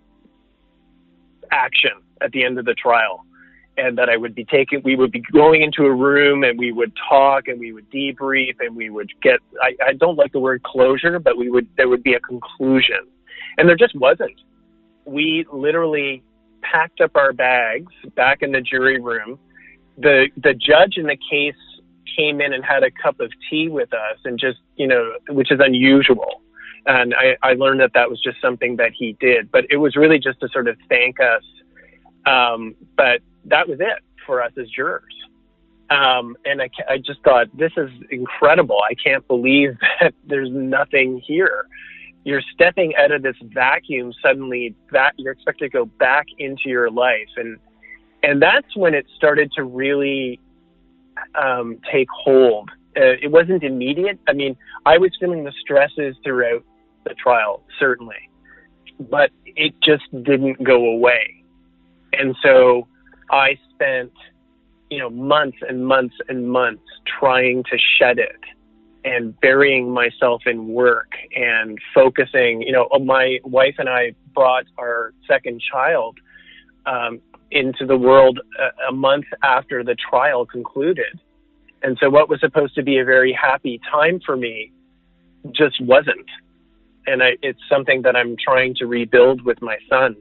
action 1.52 1.92
at 2.22 2.32
the 2.32 2.44
end 2.44 2.60
of 2.60 2.66
the 2.66 2.74
trial 2.74 3.26
and 3.80 3.98
that 3.98 4.10
I 4.10 4.18
would 4.18 4.36
be 4.36 4.44
taking, 4.44 4.82
we 4.84 4.96
would 4.96 5.12
be 5.12 5.24
going 5.32 5.62
into 5.62 5.86
a 5.86 5.94
room 5.94 6.44
and 6.44 6.60
we 6.60 6.72
would 6.72 6.92
talk 7.08 7.48
and 7.48 7.60
we 7.60 7.72
would 7.72 7.90
debrief 7.90 8.56
and 8.60 8.76
we 8.76 8.90
would 8.90 9.10
get, 9.22 9.40
I, 9.62 9.76
I 9.84 9.94
don't 9.94 10.18
like 10.18 10.34
the 10.34 10.40
word 10.40 10.64
closure, 10.64 11.18
but 11.20 11.38
we 11.38 11.50
would, 11.50 11.68
there 11.78 11.88
would 11.88 12.04
be 12.04 12.14
a 12.14 12.20
conclusion. 12.20 13.08
And 13.58 13.70
there 13.70 13.78
just 13.78 13.96
wasn't. 13.96 14.36
We 15.06 15.46
literally 15.52 16.24
packed 16.62 17.00
up 17.02 17.12
our 17.16 17.32
bags 17.32 17.94
back 18.16 18.42
in 18.42 18.52
the 18.52 18.62
jury 18.62 19.00
room. 19.00 19.40
The, 19.98 20.28
the 20.36 20.54
judge 20.54 20.98
in 20.98 21.06
the 21.06 21.18
case 21.30 21.56
came 22.18 22.42
in 22.42 22.54
and 22.54 22.64
had 22.64 22.84
a 22.84 22.92
cup 22.92 23.20
of 23.20 23.32
tea 23.50 23.70
with 23.70 23.94
us 23.94 24.18
and 24.26 24.38
just, 24.38 24.60
you 24.76 24.88
know, 24.88 25.14
which 25.30 25.52
is 25.52 25.60
unusual. 25.64 26.42
And 26.86 27.14
I, 27.14 27.38
I 27.42 27.54
learned 27.54 27.82
that 27.82 27.92
that 27.94 28.10
was 28.10 28.22
just 28.22 28.42
something 28.42 28.78
that 28.78 28.92
he 28.98 29.16
did, 29.20 29.52
but 29.52 29.66
it 29.70 29.78
was 29.78 29.96
really 29.96 30.20
just 30.20 30.40
to 30.40 30.50
sort 30.50 30.68
of 30.68 30.78
thank 30.88 31.18
us. 31.20 31.44
Um, 32.26 32.76
but 32.96 33.22
that 33.46 33.68
was 33.68 33.80
it 33.80 34.04
for 34.26 34.42
us 34.42 34.52
as 34.58 34.70
jurors. 34.70 35.14
Um, 35.90 36.38
and 36.46 36.62
I, 36.62 36.70
I 36.88 36.98
just 36.98 37.22
thought, 37.24 37.48
this 37.58 37.72
is 37.76 37.90
incredible. 38.12 38.78
I 38.88 38.94
can't 38.94 39.28
believe 39.28 39.76
that 40.02 40.14
there's 40.26 40.50
nothing 40.52 41.22
here. 41.26 41.66
You're 42.26 42.44
stepping 42.54 42.94
out 42.96 43.12
of 43.12 43.24
this 43.24 43.36
vacuum 43.42 44.14
suddenly. 44.22 44.76
That 44.92 45.14
you're 45.18 45.34
expected 45.34 45.66
to 45.66 45.70
go 45.70 45.86
back 45.86 46.28
into 46.38 46.64
your 46.68 46.92
life, 46.92 47.30
and 47.38 47.58
and 48.22 48.42
that's 48.42 48.76
when 48.76 48.94
it 48.94 49.06
started 49.16 49.52
to 49.54 49.64
really 49.64 50.40
um, 51.42 51.80
take 51.92 52.10
hold. 52.10 52.70
Uh, 52.96 53.16
it 53.22 53.32
wasn't 53.32 53.64
immediate. 53.64 54.20
I 54.28 54.34
mean, 54.34 54.58
I 54.86 54.98
was 54.98 55.12
feeling 55.20 55.46
the 55.46 55.54
stresses 55.62 56.16
throughout 56.24 56.64
the 57.10 57.16
trial, 57.16 57.64
certainly, 57.78 58.30
but 59.00 59.32
it 59.46 59.74
just 59.84 60.04
didn't 60.24 60.64
go 60.64 60.86
away. 60.86 61.44
And 62.14 62.36
so 62.42 62.88
I 63.30 63.58
spent, 63.74 64.14
you 64.90 65.00
know, 65.00 65.10
months 65.10 65.58
and 65.68 65.86
months 65.86 66.16
and 66.30 66.50
months 66.50 66.84
trying 67.20 67.64
to 67.66 67.78
shed 67.98 68.18
it 68.20 68.40
and 69.04 69.40
burying 69.40 69.92
myself 69.92 70.44
in 70.46 70.68
work 70.68 71.12
and 71.36 71.78
focusing. 71.94 72.62
You 72.62 72.72
know, 72.72 72.90
my 73.04 73.40
wife 73.44 73.76
and 73.78 73.90
I 73.90 74.14
brought 74.34 74.66
our 74.78 75.14
second 75.28 75.62
child 75.62 76.18
um, 76.86 77.22
into 77.52 77.86
the 77.86 77.98
world 77.98 78.40
a, 78.60 78.90
a 78.90 78.92
month 78.92 79.26
after 79.44 79.84
the 79.84 79.96
trial 79.96 80.46
concluded. 80.46 81.20
And 81.82 81.98
so 82.02 82.10
what 82.10 82.30
was 82.30 82.40
supposed 82.42 82.76
to 82.76 82.84
be 82.84 82.98
a 82.98 83.06
very 83.06 83.32
happy 83.32 83.80
time 83.90 84.20
for 84.26 84.36
me 84.36 84.72
just 85.52 85.80
wasn't. 85.82 86.28
And 87.08 87.24
I, 87.24 87.38
it's 87.42 87.60
something 87.70 88.04
that 88.04 88.16
I'm 88.16 88.36
trying 88.38 88.76
to 88.76 88.86
rebuild 88.86 89.42
with 89.42 89.62
my 89.62 89.78
son 89.90 90.16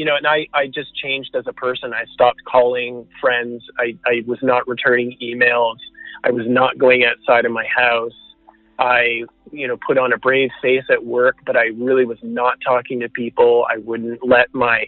you 0.00 0.06
know, 0.06 0.16
and 0.16 0.26
I, 0.26 0.46
I 0.54 0.66
just 0.66 0.94
changed 0.94 1.34
as 1.34 1.44
a 1.46 1.52
person. 1.52 1.92
I 1.92 2.04
stopped 2.12 2.42
calling 2.44 3.06
friends. 3.20 3.62
I, 3.78 3.98
I 4.06 4.22
was 4.26 4.38
not 4.40 4.66
returning 4.66 5.14
emails. 5.22 5.76
I 6.24 6.30
was 6.30 6.46
not 6.48 6.78
going 6.78 7.04
outside 7.04 7.44
of 7.44 7.52
my 7.52 7.66
house. 7.66 8.14
I, 8.78 9.24
you 9.52 9.68
know, 9.68 9.76
put 9.86 9.98
on 9.98 10.14
a 10.14 10.16
brave 10.16 10.48
face 10.62 10.84
at 10.90 11.04
work, 11.04 11.36
but 11.44 11.54
I 11.54 11.66
really 11.76 12.06
was 12.06 12.16
not 12.22 12.58
talking 12.64 13.00
to 13.00 13.10
people. 13.10 13.66
I 13.68 13.76
wouldn't 13.76 14.26
let 14.26 14.54
my, 14.54 14.86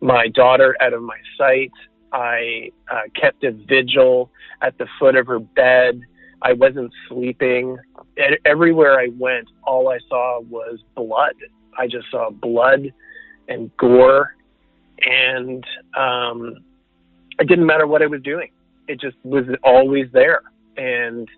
my 0.00 0.28
daughter 0.28 0.74
out 0.80 0.94
of 0.94 1.02
my 1.02 1.18
sight. 1.36 1.72
I 2.12 2.70
uh, 2.90 3.02
kept 3.20 3.44
a 3.44 3.52
vigil 3.52 4.30
at 4.62 4.78
the 4.78 4.86
foot 4.98 5.16
of 5.16 5.26
her 5.26 5.40
bed. 5.40 6.00
I 6.40 6.54
wasn't 6.54 6.92
sleeping. 7.08 7.76
Everywhere 8.44 8.98
I 8.98 9.08
went, 9.18 9.48
all 9.64 9.88
I 9.88 9.98
saw 10.08 10.40
was 10.40 10.78
blood. 10.94 11.34
I 11.76 11.88
just 11.88 12.10
saw 12.10 12.30
blood 12.30 12.92
and 13.48 13.76
gore 13.76 14.36
and 15.02 15.64
um, 15.96 16.64
it 17.38 17.48
didn't 17.48 17.66
matter 17.66 17.86
what 17.86 18.02
I 18.02 18.06
was 18.06 18.22
doing. 18.22 18.50
It 18.88 19.00
just 19.00 19.16
was 19.24 19.44
always 19.62 20.06
there. 20.12 20.42
And 20.76 21.28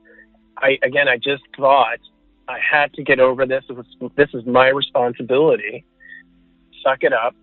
I 0.59 0.79
again, 0.83 1.09
I 1.09 1.17
just 1.17 1.43
thought 1.57 1.99
I 2.49 2.59
had 2.59 2.93
to 2.95 3.03
get 3.03 3.21
over 3.21 3.47
this. 3.47 3.65
Was, 3.69 3.87
this 4.17 4.29
is 4.35 4.45
my 4.47 4.69
responsibility. 4.69 5.85
Suck 6.83 7.03
it 7.03 7.13
up, 7.13 7.35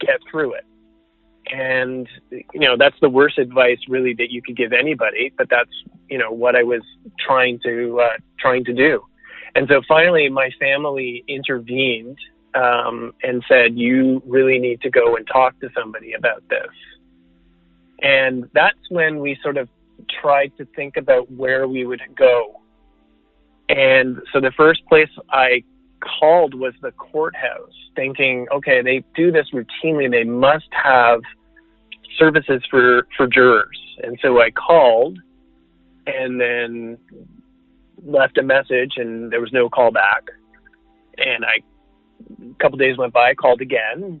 get 0.00 0.20
through 0.30 0.54
it. 0.54 0.64
And 1.50 2.08
you 2.30 2.60
know 2.60 2.76
that's 2.78 2.96
the 3.00 3.08
worst 3.08 3.38
advice 3.38 3.78
really 3.88 4.14
that 4.14 4.30
you 4.30 4.42
could 4.42 4.56
give 4.56 4.72
anybody. 4.72 5.32
But 5.36 5.48
that's 5.50 5.70
you 6.08 6.18
know 6.18 6.30
what 6.30 6.56
I 6.56 6.62
was 6.62 6.82
trying 7.18 7.58
to 7.64 8.00
uh, 8.00 8.16
trying 8.38 8.64
to 8.66 8.72
do. 8.72 9.02
And 9.54 9.68
so 9.68 9.82
finally, 9.86 10.28
my 10.28 10.50
family 10.58 11.24
intervened 11.28 12.16
um, 12.54 13.12
and 13.22 13.44
said, 13.48 13.76
You 13.76 14.22
really 14.26 14.58
need 14.58 14.80
to 14.82 14.90
go 14.90 15.16
and 15.16 15.26
talk 15.26 15.58
to 15.60 15.68
somebody 15.76 16.14
about 16.14 16.42
this. 16.48 16.70
And 18.00 18.48
that's 18.54 18.78
when 18.88 19.20
we 19.20 19.38
sort 19.42 19.56
of 19.56 19.68
tried 20.20 20.52
to 20.58 20.64
think 20.74 20.96
about 20.96 21.30
where 21.30 21.68
we 21.68 21.86
would 21.86 22.00
go. 22.16 22.60
And 23.68 24.20
so 24.32 24.40
the 24.40 24.52
first 24.56 24.84
place 24.86 25.08
I 25.30 25.62
called 26.20 26.54
was 26.54 26.74
the 26.82 26.92
courthouse, 26.92 27.72
thinking, 27.96 28.46
okay, 28.52 28.82
they 28.82 29.04
do 29.14 29.30
this 29.30 29.48
routinely. 29.52 30.10
They 30.10 30.24
must 30.24 30.68
have 30.70 31.20
services 32.18 32.62
for, 32.70 33.06
for 33.16 33.26
jurors. 33.26 33.78
And 34.02 34.18
so 34.22 34.40
I 34.40 34.50
called 34.50 35.18
and 36.06 36.40
then 36.40 36.98
left 38.04 38.38
a 38.38 38.42
message, 38.42 38.94
and 38.96 39.32
there 39.32 39.40
was 39.40 39.52
no 39.52 39.68
call 39.68 39.92
back. 39.92 40.24
And 41.18 41.44
I 41.44 41.60
a 42.40 42.54
couple 42.62 42.78
days 42.78 42.96
went 42.96 43.12
by, 43.12 43.34
called 43.34 43.60
again, 43.60 44.20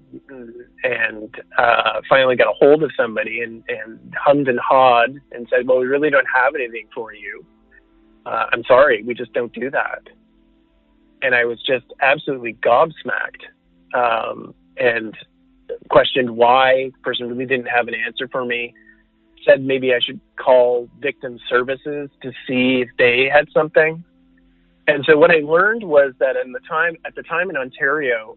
and 0.82 1.34
uh, 1.56 2.00
finally 2.08 2.36
got 2.36 2.48
a 2.48 2.52
hold 2.58 2.82
of 2.82 2.90
somebody 2.96 3.42
and, 3.42 3.62
and 3.68 4.14
hummed 4.18 4.48
and 4.48 4.58
hawed 4.58 5.20
and 5.32 5.46
said, 5.50 5.66
"Well, 5.66 5.78
we 5.78 5.86
really 5.86 6.10
don't 6.10 6.26
have 6.34 6.54
anything 6.54 6.88
for 6.94 7.14
you. 7.14 7.44
Uh, 8.26 8.46
I'm 8.52 8.64
sorry, 8.64 9.02
we 9.02 9.14
just 9.14 9.32
don't 9.32 9.52
do 9.52 9.70
that." 9.70 10.08
And 11.22 11.34
I 11.34 11.44
was 11.44 11.60
just 11.62 11.86
absolutely 12.00 12.54
gobsmacked 12.54 13.44
um, 13.94 14.54
and 14.76 15.16
questioned 15.88 16.30
why. 16.30 16.90
The 16.92 16.98
person 17.02 17.28
really 17.28 17.46
didn't 17.46 17.66
have 17.66 17.88
an 17.88 17.94
answer 17.94 18.28
for 18.28 18.44
me. 18.44 18.74
Said 19.46 19.62
maybe 19.62 19.92
I 19.92 19.98
should 20.00 20.20
call 20.36 20.88
victim 21.00 21.38
services 21.48 22.10
to 22.22 22.32
see 22.46 22.82
if 22.82 22.88
they 22.98 23.28
had 23.32 23.48
something. 23.52 24.04
And 24.88 25.04
so 25.08 25.16
what 25.16 25.30
I 25.30 25.40
learned 25.44 25.84
was 25.84 26.12
that 26.18 26.36
in 26.36 26.52
the 26.52 26.60
time 26.68 26.96
at 27.04 27.14
the 27.14 27.22
time 27.22 27.50
in 27.50 27.56
Ontario, 27.56 28.36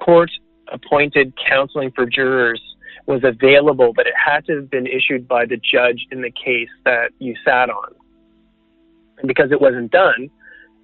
court 0.00 0.30
appointed 0.72 1.34
counseling 1.48 1.92
for 1.94 2.06
jurors 2.06 2.60
was 3.06 3.22
available, 3.22 3.92
but 3.94 4.06
it 4.06 4.14
had 4.16 4.46
to 4.46 4.56
have 4.56 4.70
been 4.70 4.86
issued 4.86 5.28
by 5.28 5.44
the 5.44 5.56
judge 5.56 6.06
in 6.10 6.22
the 6.22 6.30
case 6.30 6.70
that 6.84 7.10
you 7.18 7.34
sat 7.44 7.68
on. 7.68 7.92
And 9.18 9.28
because 9.28 9.52
it 9.52 9.60
wasn't 9.60 9.90
done, 9.90 10.30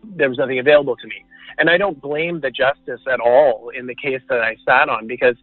there 0.04 0.28
was 0.28 0.38
nothing 0.38 0.58
available 0.58 0.96
to 0.96 1.06
me. 1.06 1.24
And 1.58 1.70
I 1.70 1.76
don't 1.76 2.00
blame 2.00 2.40
the 2.40 2.50
justice 2.50 3.00
at 3.10 3.20
all 3.20 3.70
in 3.70 3.86
the 3.86 3.94
case 3.94 4.22
that 4.28 4.40
I 4.40 4.56
sat 4.64 4.88
on 4.88 5.06
because, 5.06 5.36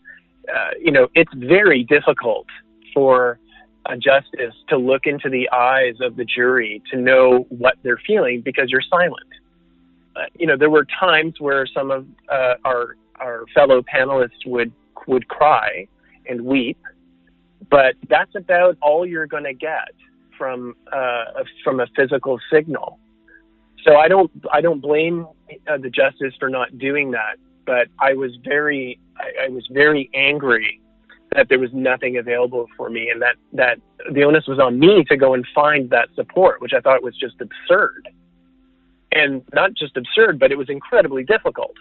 uh, 0.53 0.71
you 0.79 0.91
know, 0.91 1.07
it's 1.13 1.33
very 1.33 1.83
difficult 1.83 2.47
for 2.93 3.39
a 3.85 3.97
justice 3.97 4.53
to 4.69 4.77
look 4.77 5.05
into 5.05 5.29
the 5.29 5.49
eyes 5.51 5.95
of 6.01 6.15
the 6.17 6.25
jury 6.25 6.81
to 6.91 6.97
know 6.97 7.45
what 7.49 7.75
they're 7.83 8.01
feeling 8.05 8.41
because 8.41 8.69
you're 8.69 8.81
silent 8.81 9.27
you 10.35 10.47
know, 10.47 10.57
there 10.57 10.69
were 10.69 10.85
times 10.99 11.35
where 11.39 11.65
some 11.67 11.91
of 11.91 12.05
uh, 12.31 12.55
our 12.65 12.95
our 13.19 13.45
fellow 13.53 13.81
panelists 13.81 14.45
would 14.45 14.71
would 15.07 15.27
cry 15.27 15.87
and 16.27 16.41
weep, 16.41 16.77
but 17.69 17.95
that's 18.09 18.35
about 18.35 18.77
all 18.81 19.05
you're 19.05 19.27
going 19.27 19.43
to 19.43 19.53
get 19.53 19.89
from 20.37 20.75
uh, 20.91 21.43
from 21.63 21.79
a 21.79 21.87
physical 21.95 22.39
signal. 22.51 22.99
So 23.83 23.95
I 23.95 24.07
don't 24.07 24.31
I 24.51 24.61
don't 24.61 24.81
blame 24.81 25.27
uh, 25.67 25.77
the 25.77 25.89
justice 25.89 26.33
for 26.39 26.49
not 26.49 26.77
doing 26.77 27.11
that, 27.11 27.37
but 27.65 27.87
I 27.99 28.13
was 28.13 28.31
very 28.43 28.99
I, 29.17 29.45
I 29.45 29.47
was 29.49 29.65
very 29.71 30.09
angry 30.13 30.81
that 31.35 31.49
there 31.49 31.59
was 31.59 31.69
nothing 31.73 32.17
available 32.17 32.67
for 32.77 32.89
me, 32.89 33.09
and 33.09 33.21
that 33.21 33.35
that 33.53 33.79
the 34.11 34.23
onus 34.23 34.47
was 34.47 34.59
on 34.59 34.79
me 34.79 35.03
to 35.05 35.17
go 35.17 35.33
and 35.33 35.45
find 35.53 35.89
that 35.89 36.09
support, 36.15 36.61
which 36.61 36.73
I 36.73 36.79
thought 36.79 37.03
was 37.03 37.15
just 37.17 37.35
absurd 37.41 38.07
and 39.11 39.43
not 39.53 39.73
just 39.73 39.97
absurd, 39.97 40.39
but 40.39 40.51
it 40.51 40.57
was 40.57 40.69
incredibly 40.69 41.23
difficult. 41.23 41.75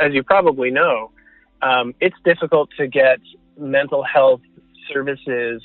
As 0.00 0.12
you 0.12 0.22
probably 0.22 0.70
know, 0.70 1.10
um, 1.62 1.94
it's 2.00 2.16
difficult 2.24 2.70
to 2.76 2.86
get 2.86 3.18
mental 3.58 4.02
health 4.02 4.40
services 4.92 5.60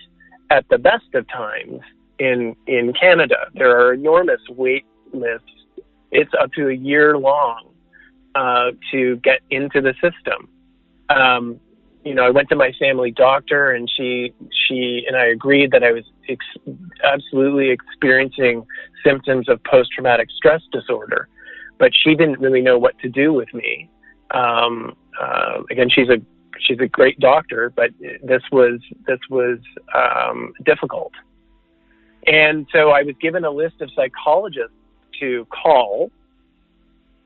at 0.50 0.66
the 0.70 0.78
best 0.78 1.14
of 1.14 1.28
times 1.30 1.80
in 2.20 2.56
in 2.68 2.94
Canada. 2.94 3.48
There 3.54 3.80
are 3.80 3.94
enormous 3.94 4.42
wait 4.50 4.86
lists. 5.14 5.48
It's 6.14 6.32
up 6.40 6.54
to 6.54 6.70
a 6.70 6.74
year 6.74 7.18
long 7.18 7.74
uh, 8.36 8.72
to 8.92 9.18
get 9.18 9.40
into 9.50 9.82
the 9.82 9.94
system. 9.94 10.48
Um, 11.10 11.60
you 12.06 12.14
know, 12.14 12.24
I 12.24 12.30
went 12.30 12.50
to 12.50 12.56
my 12.56 12.72
family 12.80 13.12
doctor, 13.12 13.72
and 13.72 13.90
she 13.90 14.34
she 14.68 15.06
and 15.08 15.18
I 15.18 15.26
agreed 15.26 15.72
that 15.72 15.84
I 15.84 15.92
was 15.92 16.04
ex- 16.30 16.78
absolutely 17.04 17.70
experiencing 17.70 18.66
symptoms 19.04 19.50
of 19.50 19.64
post 19.64 19.92
traumatic 19.94 20.30
stress 20.36 20.62
disorder, 20.72 21.28
but 21.80 21.92
she 21.94 22.16
didn't 22.16 22.40
really 22.40 22.62
know 22.62 22.78
what 22.78 22.98
to 23.00 23.10
do 23.10 23.34
with 23.34 23.52
me. 23.54 23.90
Um, 24.32 24.96
uh, 25.20 25.64
again, 25.72 25.90
she's 25.90 26.10
a 26.10 26.22
she's 26.60 26.80
a 26.80 26.88
great 26.88 27.20
doctor, 27.20 27.72
but 27.76 27.92
this 28.00 28.44
was 28.52 28.80
this 29.08 29.20
was 29.30 29.60
um, 29.96 30.54
difficult. 30.64 31.14
And 32.28 32.68
so 32.72 32.92
I 32.92 33.04
was 33.04 33.16
given 33.22 33.44
a 33.44 33.52
list 33.52 33.82
of 33.82 33.90
psychologists 33.96 34.76
to 35.20 35.46
call. 35.46 36.12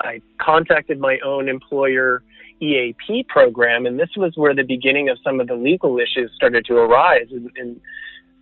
I 0.02 0.22
contacted 0.40 1.00
my 1.00 1.20
own 1.26 1.50
employer 1.50 2.24
EAP 2.60 3.26
program, 3.28 3.86
and 3.86 4.00
this 4.00 4.10
was 4.16 4.34
where 4.36 4.54
the 4.54 4.64
beginning 4.64 5.10
of 5.10 5.18
some 5.24 5.40
of 5.40 5.48
the 5.48 5.56
legal 5.56 6.00
issues 6.00 6.32
started 6.36 6.66
to 6.66 6.76
arise. 6.76 7.28
And, 7.32 7.80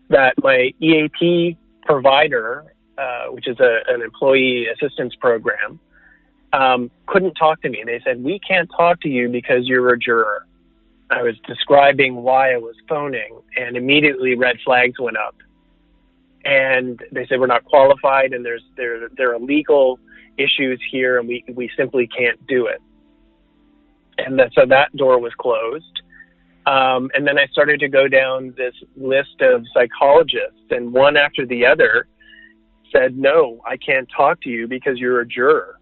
that 0.07 0.35
my 0.43 0.71
EAP 0.79 1.57
provider, 1.83 2.63
uh, 2.97 3.25
which 3.29 3.47
is 3.47 3.59
a, 3.59 3.79
an 3.87 4.03
employee 4.03 4.67
assistance 4.67 5.15
program, 5.15 5.79
um, 6.53 6.91
couldn't 7.07 7.33
talk 7.33 7.61
to 7.63 7.69
me. 7.69 7.83
They 7.85 7.99
said, 8.05 8.23
We 8.23 8.39
can't 8.39 8.69
talk 8.69 9.01
to 9.01 9.09
you 9.09 9.29
because 9.29 9.65
you're 9.65 9.91
a 9.93 9.97
juror. 9.97 10.45
I 11.09 11.21
was 11.21 11.35
describing 11.47 12.17
why 12.17 12.53
I 12.53 12.57
was 12.57 12.75
phoning, 12.87 13.39
and 13.57 13.77
immediately 13.77 14.35
red 14.35 14.57
flags 14.63 14.99
went 14.99 15.17
up. 15.17 15.35
And 16.45 17.01
they 17.11 17.25
said, 17.27 17.39
We're 17.39 17.47
not 17.47 17.65
qualified, 17.65 18.33
and 18.33 18.45
there's 18.45 18.63
there, 18.77 19.09
there 19.17 19.33
are 19.33 19.39
legal 19.39 19.99
issues 20.37 20.81
here, 20.91 21.19
and 21.19 21.27
we, 21.27 21.43
we 21.53 21.69
simply 21.75 22.07
can't 22.07 22.45
do 22.47 22.67
it. 22.67 22.81
And 24.17 24.39
that, 24.39 24.51
so 24.53 24.65
that 24.67 24.95
door 24.95 25.19
was 25.19 25.33
closed. 25.39 26.01
Um, 26.67 27.11
and 27.13 27.27
then 27.27 27.37
I 27.37 27.45
started 27.47 27.79
to 27.81 27.87
go 27.87 28.07
down 28.07 28.53
this 28.57 28.73
list 28.95 29.41
of 29.41 29.63
psychologists, 29.73 30.65
and 30.71 30.93
one 30.93 31.17
after 31.17 31.45
the 31.45 31.65
other 31.65 32.07
said, 32.91 33.17
No, 33.17 33.61
I 33.65 33.77
can't 33.77 34.07
talk 34.15 34.41
to 34.41 34.49
you 34.49 34.67
because 34.67 34.97
you're 34.97 35.21
a 35.21 35.27
juror. 35.27 35.79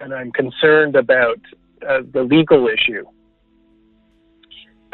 And 0.00 0.14
I'm 0.14 0.30
concerned 0.32 0.96
about 0.96 1.40
uh, 1.88 2.00
the 2.12 2.22
legal 2.22 2.68
issue. 2.68 3.04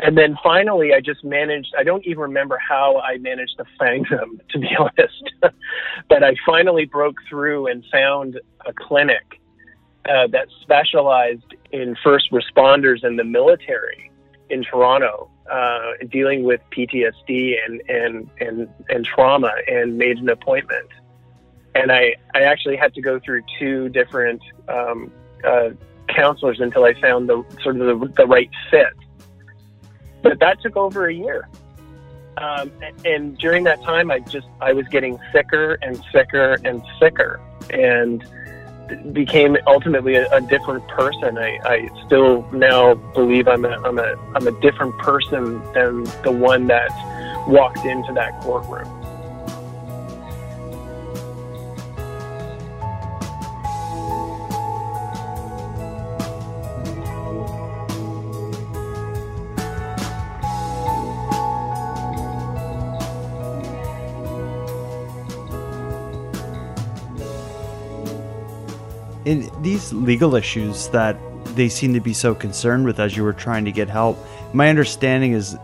And 0.01 0.19
then 0.19 0.37
finally, 0.43 0.93
I 0.93 1.01
just 1.01 1.23
managed, 1.25 1.75
I 1.79 1.85
don't 1.85 2.05
even 2.05 2.23
remember 2.23 2.59
how 2.59 2.99
I 2.99 3.19
managed 3.19 3.57
to 3.59 3.65
find 3.79 4.07
them, 4.11 4.41
to 4.51 4.59
be 4.59 4.69
honest. 4.79 5.31
but 6.09 6.23
I 6.23 6.35
finally 6.45 6.85
broke 6.85 7.17
through 7.29 7.69
and 7.69 7.85
found 7.93 8.41
a 8.67 8.73
clinic 8.73 9.41
uh, 10.09 10.27
that 10.29 10.49
specialized 10.63 11.55
in 11.73 11.97
first 12.03 12.31
responders 12.33 13.05
in 13.05 13.17
the 13.17 13.25
military 13.25 14.11
in 14.51 14.63
Toronto, 14.63 15.31
uh, 15.51 15.93
dealing 16.11 16.45
with 16.45 16.61
PTSD 16.71 17.55
and, 17.65 17.83
and, 17.89 18.31
and, 18.41 18.69
and 18.89 19.05
trauma, 19.05 19.53
and 19.67 19.97
made 19.97 20.19
an 20.19 20.29
appointment. 20.29 20.89
And 21.75 21.91
I, 21.91 22.15
I 22.35 22.43
actually 22.43 22.77
had 22.77 22.95
to 22.95 23.01
go 23.01 23.19
through 23.19 23.43
two 23.59 23.89
different 23.89 24.43
um, 24.69 25.11
uh, 25.45 25.71
counselors 26.09 26.61
until 26.61 26.85
I 26.85 26.95
found 27.01 27.29
the 27.29 27.45
sort 27.63 27.81
of 27.81 28.01
the, 28.01 28.09
the 28.09 28.27
right 28.27 28.51
fit. 28.71 28.93
But 30.25 30.41
that 30.41 30.61
took 30.63 30.77
over 30.77 31.07
a 31.07 31.15
year. 31.15 31.49
Um, 32.39 32.73
and 33.05 33.39
during 33.39 33.63
that 33.65 33.81
time, 33.83 34.11
I 34.11 34.19
just 34.21 34.49
I 34.61 34.73
was 34.73 34.89
getting 34.89 35.21
sicker 35.33 35.75
and 35.83 36.03
sicker 36.13 36.57
and 36.65 36.83
sicker, 36.99 37.41
and 37.71 38.25
became 39.13 39.57
ultimately 39.67 40.17
a, 40.17 40.29
a 40.33 40.41
different 40.41 40.87
person. 40.89 41.39
I, 41.39 41.59
I, 41.65 42.07
still 42.07 42.43
now 42.53 42.95
believe 42.95 43.47
I'm 43.49 43.65
a, 43.65 43.69
I'm 43.69 43.99
a 43.99 44.17
I'm 44.35 44.47
a 44.47 44.61
different 44.61 44.97
person 44.99 45.63
than 45.75 46.05
the 46.23 46.33
one 46.33 46.67
that 46.67 46.91
walked 47.47 47.85
into 47.85 48.13
that 48.15 48.41
courtroom. 48.41 49.04
In 69.25 69.51
these 69.63 69.93
legal 69.93 70.35
issues 70.35 70.89
that 70.89 71.17
they 71.57 71.69
seem 71.69 71.95
to 71.95 72.01
be 72.01 72.13
so 72.13 72.35
concerned 72.35 72.85
with 72.85 73.01
as 73.01 73.17
you 73.17 73.25
were 73.25 73.33
trying 73.33 73.65
to 73.65 73.73
get 73.73 73.89
help, 73.89 74.19
my 74.53 74.69
understanding 74.69 75.33
is 75.33 75.57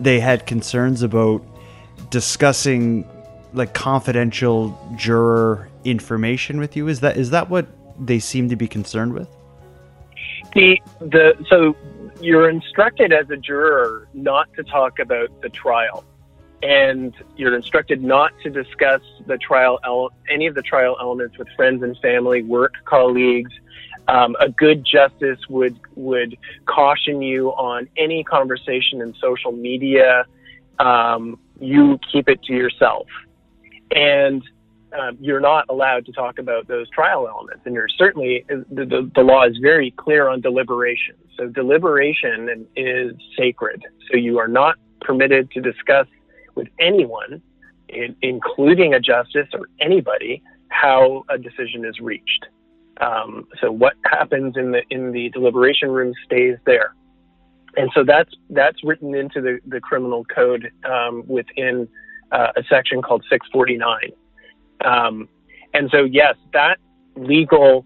they 0.00 0.20
had 0.20 0.46
concerns 0.46 1.02
about 1.02 1.42
discussing 2.10 3.08
like 3.52 3.72
confidential 3.74 4.78
juror 4.96 5.68
information 5.84 6.58
with 6.58 6.76
you. 6.76 6.88
Is 6.88 7.00
that 7.00 7.16
is 7.16 7.30
that 7.30 7.50
what 7.50 7.66
they 7.98 8.18
seem 8.18 8.48
to 8.48 8.56
be 8.56 8.66
concerned 8.66 9.12
with? 9.12 9.28
The 10.54 10.80
the 11.00 11.34
so 11.48 11.76
you're 12.20 12.48
instructed 12.48 13.12
as 13.12 13.28
a 13.30 13.36
juror 13.36 14.08
not 14.14 14.52
to 14.54 14.62
talk 14.64 14.98
about 14.98 15.28
the 15.42 15.48
trial 15.48 16.04
and 16.64 17.14
you're 17.36 17.54
instructed 17.54 18.02
not 18.02 18.32
to 18.42 18.48
discuss 18.48 19.02
the 19.26 19.36
trial 19.36 19.78
ele- 19.84 20.12
any 20.30 20.46
of 20.46 20.54
the 20.54 20.62
trial 20.62 20.96
elements 20.98 21.36
with 21.36 21.46
friends 21.54 21.82
and 21.82 21.96
family, 21.98 22.42
work 22.42 22.72
colleagues. 22.86 23.52
Um, 24.08 24.34
a 24.40 24.48
good 24.48 24.84
justice 24.84 25.38
would 25.48 25.78
would 25.94 26.36
caution 26.66 27.20
you 27.22 27.50
on 27.50 27.88
any 27.96 28.24
conversation 28.24 29.02
in 29.02 29.14
social 29.20 29.52
media. 29.52 30.24
Um, 30.78 31.38
you 31.60 31.98
keep 32.10 32.28
it 32.28 32.42
to 32.44 32.54
yourself, 32.54 33.06
and 33.94 34.42
um, 34.98 35.18
you're 35.20 35.40
not 35.40 35.66
allowed 35.68 36.06
to 36.06 36.12
talk 36.12 36.38
about 36.38 36.66
those 36.66 36.88
trial 36.90 37.28
elements. 37.28 37.62
And 37.66 37.74
you're 37.74 37.88
certainly 37.88 38.44
the, 38.48 38.64
the, 38.70 39.10
the 39.14 39.22
law 39.22 39.44
is 39.44 39.58
very 39.60 39.90
clear 39.90 40.28
on 40.28 40.40
deliberation. 40.40 41.16
So 41.36 41.48
deliberation 41.48 42.66
is 42.76 43.14
sacred. 43.36 43.82
So 44.10 44.16
you 44.16 44.38
are 44.38 44.48
not 44.48 44.76
permitted 45.00 45.50
to 45.52 45.60
discuss 45.60 46.06
with 46.54 46.68
anyone, 46.80 47.42
in, 47.88 48.16
including 48.22 48.94
a 48.94 49.00
justice 49.00 49.48
or 49.52 49.68
anybody, 49.80 50.42
how 50.68 51.24
a 51.28 51.38
decision 51.38 51.84
is 51.84 52.00
reached. 52.00 52.46
Um, 53.00 53.46
so 53.60 53.72
what 53.72 53.94
happens 54.04 54.56
in 54.56 54.70
the 54.70 54.82
in 54.90 55.12
the 55.12 55.28
deliberation 55.30 55.90
room 55.90 56.12
stays 56.24 56.56
there, 56.64 56.94
and 57.76 57.90
so 57.94 58.04
that's 58.04 58.30
that's 58.50 58.82
written 58.84 59.14
into 59.14 59.40
the, 59.40 59.58
the 59.66 59.80
criminal 59.80 60.24
code 60.24 60.70
um, 60.84 61.24
within 61.26 61.88
uh, 62.30 62.52
a 62.56 62.62
section 62.68 63.02
called 63.02 63.24
649. 63.28 64.12
Um, 64.84 65.28
and 65.72 65.90
so 65.90 66.04
yes, 66.04 66.36
that 66.52 66.78
legal 67.16 67.84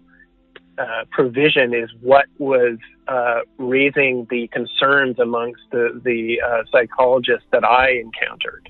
uh, 0.79 1.05
provision 1.11 1.73
is 1.73 1.89
what 2.01 2.25
was 2.37 2.77
uh, 3.07 3.41
raising 3.57 4.25
the 4.29 4.47
concerns 4.47 5.19
amongst 5.19 5.61
the 5.71 5.99
the 6.03 6.39
uh, 6.41 6.63
psychologists 6.71 7.47
that 7.51 7.63
I 7.63 7.91
encountered. 7.91 8.69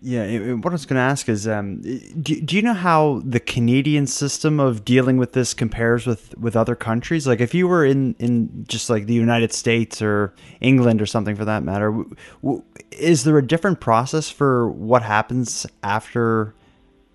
Yeah, 0.00 0.52
what 0.52 0.70
I 0.70 0.74
was 0.74 0.86
going 0.86 0.94
to 0.96 1.02
ask 1.02 1.28
is, 1.28 1.48
um, 1.48 1.80
do, 1.80 2.40
do 2.40 2.54
you 2.54 2.62
know 2.62 2.72
how 2.72 3.20
the 3.24 3.40
Canadian 3.40 4.06
system 4.06 4.60
of 4.60 4.84
dealing 4.84 5.16
with 5.16 5.32
this 5.32 5.54
compares 5.54 6.06
with, 6.06 6.38
with 6.38 6.54
other 6.54 6.76
countries? 6.76 7.26
Like, 7.26 7.40
if 7.40 7.52
you 7.52 7.66
were 7.66 7.84
in, 7.84 8.14
in 8.20 8.64
just 8.68 8.88
like 8.90 9.06
the 9.06 9.14
United 9.14 9.52
States 9.52 10.00
or 10.00 10.32
England 10.60 11.02
or 11.02 11.06
something 11.06 11.34
for 11.34 11.44
that 11.46 11.64
matter, 11.64 11.90
w- 11.90 12.14
w- 12.44 12.62
is 12.92 13.24
there 13.24 13.36
a 13.38 13.44
different 13.44 13.80
process 13.80 14.30
for 14.30 14.70
what 14.70 15.02
happens 15.02 15.66
after 15.82 16.54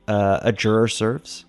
uh, 0.09 0.39
a 0.41 0.51
juror 0.51 0.89
serves? 0.89 1.45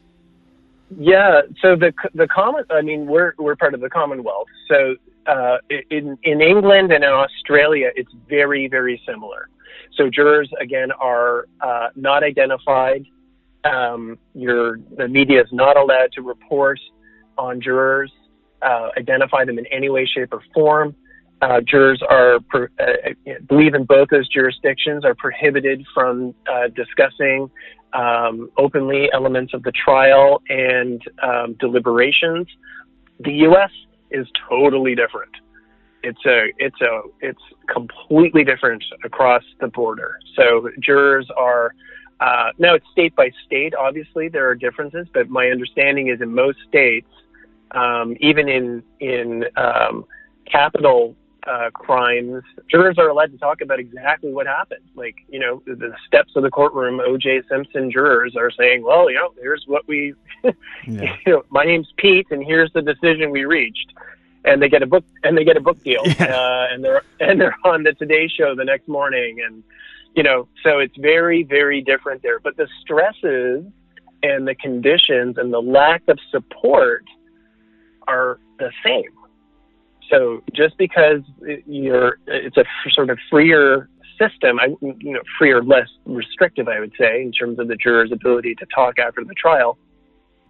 Yeah, 0.91 1.43
so 1.63 1.77
the 1.77 1.93
the 2.15 2.29
common, 2.29 2.65
I 2.71 2.83
mean, 2.83 3.07
we're 3.07 3.33
we're 3.39 3.57
part 3.57 3.75
of 3.75 3.81
the 3.81 3.91
Commonwealth. 3.91 4.49
So 4.69 4.97
uh, 5.27 5.59
in 5.91 6.19
in 6.23 6.41
England 6.41 6.93
and 6.93 7.03
in 7.03 7.11
Australia, 7.11 7.91
it's 7.97 8.13
very 8.29 8.69
very 8.69 9.01
similar. 9.07 9.49
So 9.97 10.11
jurors 10.11 10.51
again 10.61 10.93
are 10.93 11.47
uh, 11.61 11.89
not 11.97 12.23
identified. 12.23 13.05
Um, 13.65 14.19
your 14.35 14.79
the 14.97 15.09
media 15.09 15.41
is 15.41 15.49
not 15.53 15.77
allowed 15.77 16.13
to 16.13 16.23
report 16.23 16.79
on 17.39 17.61
jurors, 17.61 18.13
uh, 18.63 18.91
identify 18.97 19.45
them 19.45 19.59
in 19.59 19.67
any 19.67 19.89
way, 19.89 20.07
shape, 20.07 20.33
or 20.33 20.43
form. 20.53 20.95
Uh, 21.45 21.61
jurors 21.71 22.01
are 22.17 22.41
per, 22.51 22.63
uh, 22.81 23.11
believe 23.53 23.75
in 23.79 23.85
both 23.85 24.09
those 24.15 24.29
jurisdictions 24.37 25.05
are 25.05 25.17
prohibited 25.25 25.79
from 25.95 26.35
uh, 26.53 26.69
discussing 26.83 27.51
um, 27.93 28.35
openly 28.65 29.03
elements 29.13 29.53
of 29.53 29.63
the 29.63 29.73
trial 29.85 30.29
and 30.49 31.03
um, 31.29 31.49
deliberations. 31.65 32.47
The 33.29 33.35
U.S. 33.49 33.73
is 34.11 34.27
totally 34.49 34.95
different. 35.03 35.35
It's 36.09 36.25
a 36.25 36.39
it's 36.67 36.81
a 36.81 36.95
it's 37.29 37.47
completely 37.79 38.45
different 38.51 38.83
across 39.05 39.45
the 39.61 39.69
border. 39.69 40.13
So 40.37 40.45
jurors 40.87 41.29
are 41.37 41.67
Uh, 42.21 42.51
now 42.59 42.73
it's 42.79 42.87
state 42.93 43.15
by 43.17 43.29
state. 43.47 43.73
Obviously, 43.87 44.27
there 44.35 44.47
are 44.49 44.55
differences, 44.67 45.07
but 45.13 45.25
my 45.29 45.47
understanding 45.55 46.07
is 46.09 46.19
in 46.21 46.31
most 46.45 46.59
states, 46.69 47.13
um, 47.73 48.17
even 48.21 48.49
in 48.49 48.83
in 49.01 49.45
um, 49.57 49.95
capital 50.57 51.15
uh, 51.47 51.71
crimes, 51.73 52.43
jurors 52.71 52.99
are 52.99 53.09
allowed 53.09 53.33
to 53.33 53.39
talk 53.39 53.61
about 53.61 53.79
exactly 53.79 54.33
what 54.33 54.47
happened. 54.47 54.85
Like, 54.95 55.17
you 55.29 55.39
know, 55.39 55.63
the, 55.67 55.95
steps 56.07 56.33
of 56.37 56.43
the 56.43 56.51
courtroom, 56.51 57.01
O.J. 57.01 57.43
Simpson 57.49 57.91
jurors 57.91 58.35
are 58.37 58.51
saying, 58.51 58.83
well, 58.83 59.11
you 59.11 59.17
know, 59.17 59.31
here's 59.41 59.65
what 59.67 59.87
we, 59.87 60.15
yeah. 60.45 61.17
you 61.27 61.33
know, 61.33 61.45
my 61.51 61.65
name's 61.65 61.93
Pete, 61.97 62.27
and 62.31 62.45
here's 62.45 62.73
the 62.73 62.83
decision 62.83 63.31
we 63.31 63.45
reached. 63.45 63.93
And 64.47 64.61
they 64.61 64.69
get 64.69 64.83
a 64.83 64.87
book, 64.87 65.05
and 65.23 65.39
they 65.39 65.45
get 65.45 65.57
a 65.57 65.61
book 65.61 65.83
deal, 65.83 66.03
yeah. 66.05 66.37
uh, 66.37 66.67
and 66.71 66.85
they're 66.85 67.03
and 67.19 67.41
they're 67.41 67.57
on 67.65 67.83
the 67.83 67.95
Today 67.95 68.29
Show 68.29 68.55
the 68.55 68.65
next 68.65 68.87
morning, 68.89 69.41
and 69.43 69.63
you 70.15 70.23
know, 70.23 70.49
so 70.63 70.81
it's 70.81 70.97
very, 70.99 71.45
very 71.45 71.81
different 71.81 72.23
there. 72.23 72.41
But 72.41 72.59
the 72.59 72.69
stresses 72.83 73.65
and 74.23 74.47
the 74.47 74.55
conditions 74.55 75.39
and 75.39 75.51
the 75.51 75.63
lack 75.63 76.03
of 76.09 76.19
support 76.31 77.05
are 78.07 78.39
the 78.59 78.71
same. 78.85 79.11
So 80.11 80.43
just 80.53 80.77
because 80.79 81.23
you're, 81.67 82.19
it's 82.27 82.57
a 82.57 82.65
sort 82.91 83.11
of 83.11 83.19
freer 83.31 83.89
system, 84.19 84.59
I, 84.61 84.75
you 84.81 85.13
know, 85.13 85.23
freer, 85.39 85.63
less 85.63 85.89
restrictive, 86.05 86.69
I 86.69 86.81
would 86.81 86.93
say, 86.99 87.23
in 87.23 87.33
terms 87.33 87.59
of 87.59 87.69
the 87.69 87.77
juror's 87.77 88.13
ability 88.13 88.55
to 88.57 88.67
talk 88.67 88.99
after 88.99 89.25
the 89.25 89.35
trial. 89.35 89.79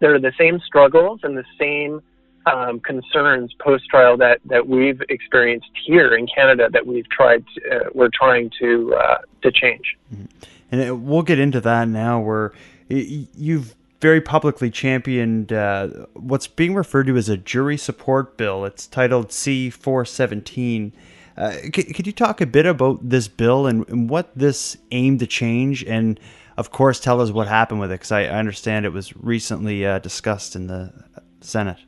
There 0.01 0.15
are 0.15 0.21
the 0.21 0.33
same 0.39 0.61
struggles 0.61 1.21
and 1.23 1.37
the 1.37 1.45
same 1.59 2.03
um, 2.47 2.81
concerns 2.81 3.55
post 3.59 3.85
trial 3.89 4.17
that, 4.19 4.41
that 4.47 4.67
we've 4.69 5.01
experienced 5.09 5.71
here 5.87 6.15
in 6.15 6.27
Canada 6.27 6.69
that 6.73 6.87
we've 6.87 7.09
tried 7.09 7.45
to, 7.55 7.71
uh, 7.71 7.91
we're 7.95 8.11
trying 8.13 8.51
to 8.61 8.95
uh, 8.95 9.19
to 9.43 9.51
change. 9.51 9.97
Mm-hmm. 10.13 10.27
And 10.71 11.07
we'll 11.07 11.23
get 11.23 11.39
into 11.39 11.61
that 11.63 11.89
now. 11.89 12.21
Where 12.21 12.53
you've 12.89 13.75
very 14.05 14.21
publicly 14.21 14.69
championed 14.69 15.51
uh, 15.51 15.89
what's 16.13 16.47
being 16.47 16.75
referred 16.75 17.07
to 17.07 17.17
as 17.17 17.31
a 17.31 17.39
jury 17.39 17.79
support 17.79 18.37
bill. 18.37 18.67
It's 18.67 18.87
titled 18.87 19.33
C 19.33 19.71
four 19.71 20.05
seventeen. 20.05 20.93
Uh, 21.39 21.55
could 21.73 22.07
you 22.07 22.13
talk 22.13 22.43
a 22.43 22.47
bit 22.47 22.67
about 22.67 23.09
this 23.09 23.29
bill 23.29 23.67
and, 23.67 23.89
and, 23.89 24.11
what 24.11 24.31
this 24.37 24.77
aimed 24.91 25.21
to 25.21 25.27
change? 25.27 25.83
And 25.85 26.21
of 26.59 26.71
course, 26.71 27.01
tell 27.01 27.19
us 27.23 27.31
what 27.31 27.49
happened 27.49 27.81
with 27.81 27.91
it, 27.93 27.95
because 27.95 28.13
I, 28.13 28.25
I, 28.25 28.39
understand 28.39 28.85
it 28.85 28.91
was 28.91 29.17
recently 29.17 29.87
uh, 29.87 30.01
discussed 30.01 30.55
in 30.55 30.67
the 30.67 30.93
Senate. 31.41 31.79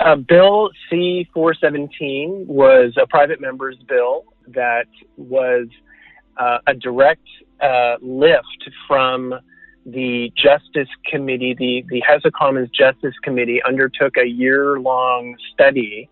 Uh, 0.00 0.16
bill 0.16 0.70
C 0.90 1.28
417 1.32 2.44
was 2.48 2.92
a 3.00 3.06
private 3.06 3.40
member's 3.40 3.78
bill 3.86 4.24
that 4.48 4.88
was 5.16 5.68
uh, 6.38 6.58
a 6.66 6.74
direct 6.74 7.28
uh, 7.60 7.98
lift 8.02 8.68
from 8.88 9.32
the 9.84 10.32
Justice 10.36 10.88
Committee, 11.10 11.54
the, 11.58 11.84
the 11.88 12.00
House 12.00 12.22
of 12.24 12.32
Commons 12.32 12.70
Justice 12.70 13.14
Committee 13.22 13.60
undertook 13.66 14.16
a 14.16 14.26
year 14.26 14.78
long 14.78 15.36
study 15.52 16.08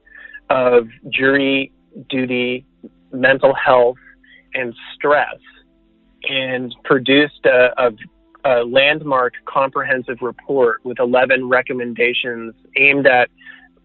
of 0.48 0.88
jury 1.08 1.72
duty, 2.08 2.64
mental 3.12 3.54
health, 3.54 3.98
and 4.54 4.74
stress 4.94 5.36
and 6.28 6.74
produced 6.84 7.46
a, 7.46 7.70
a 7.78 7.90
a 8.44 8.64
landmark 8.64 9.34
comprehensive 9.44 10.16
report 10.22 10.80
with 10.84 10.98
11 10.98 11.48
recommendations 11.48 12.54
aimed 12.76 13.06
at 13.06 13.28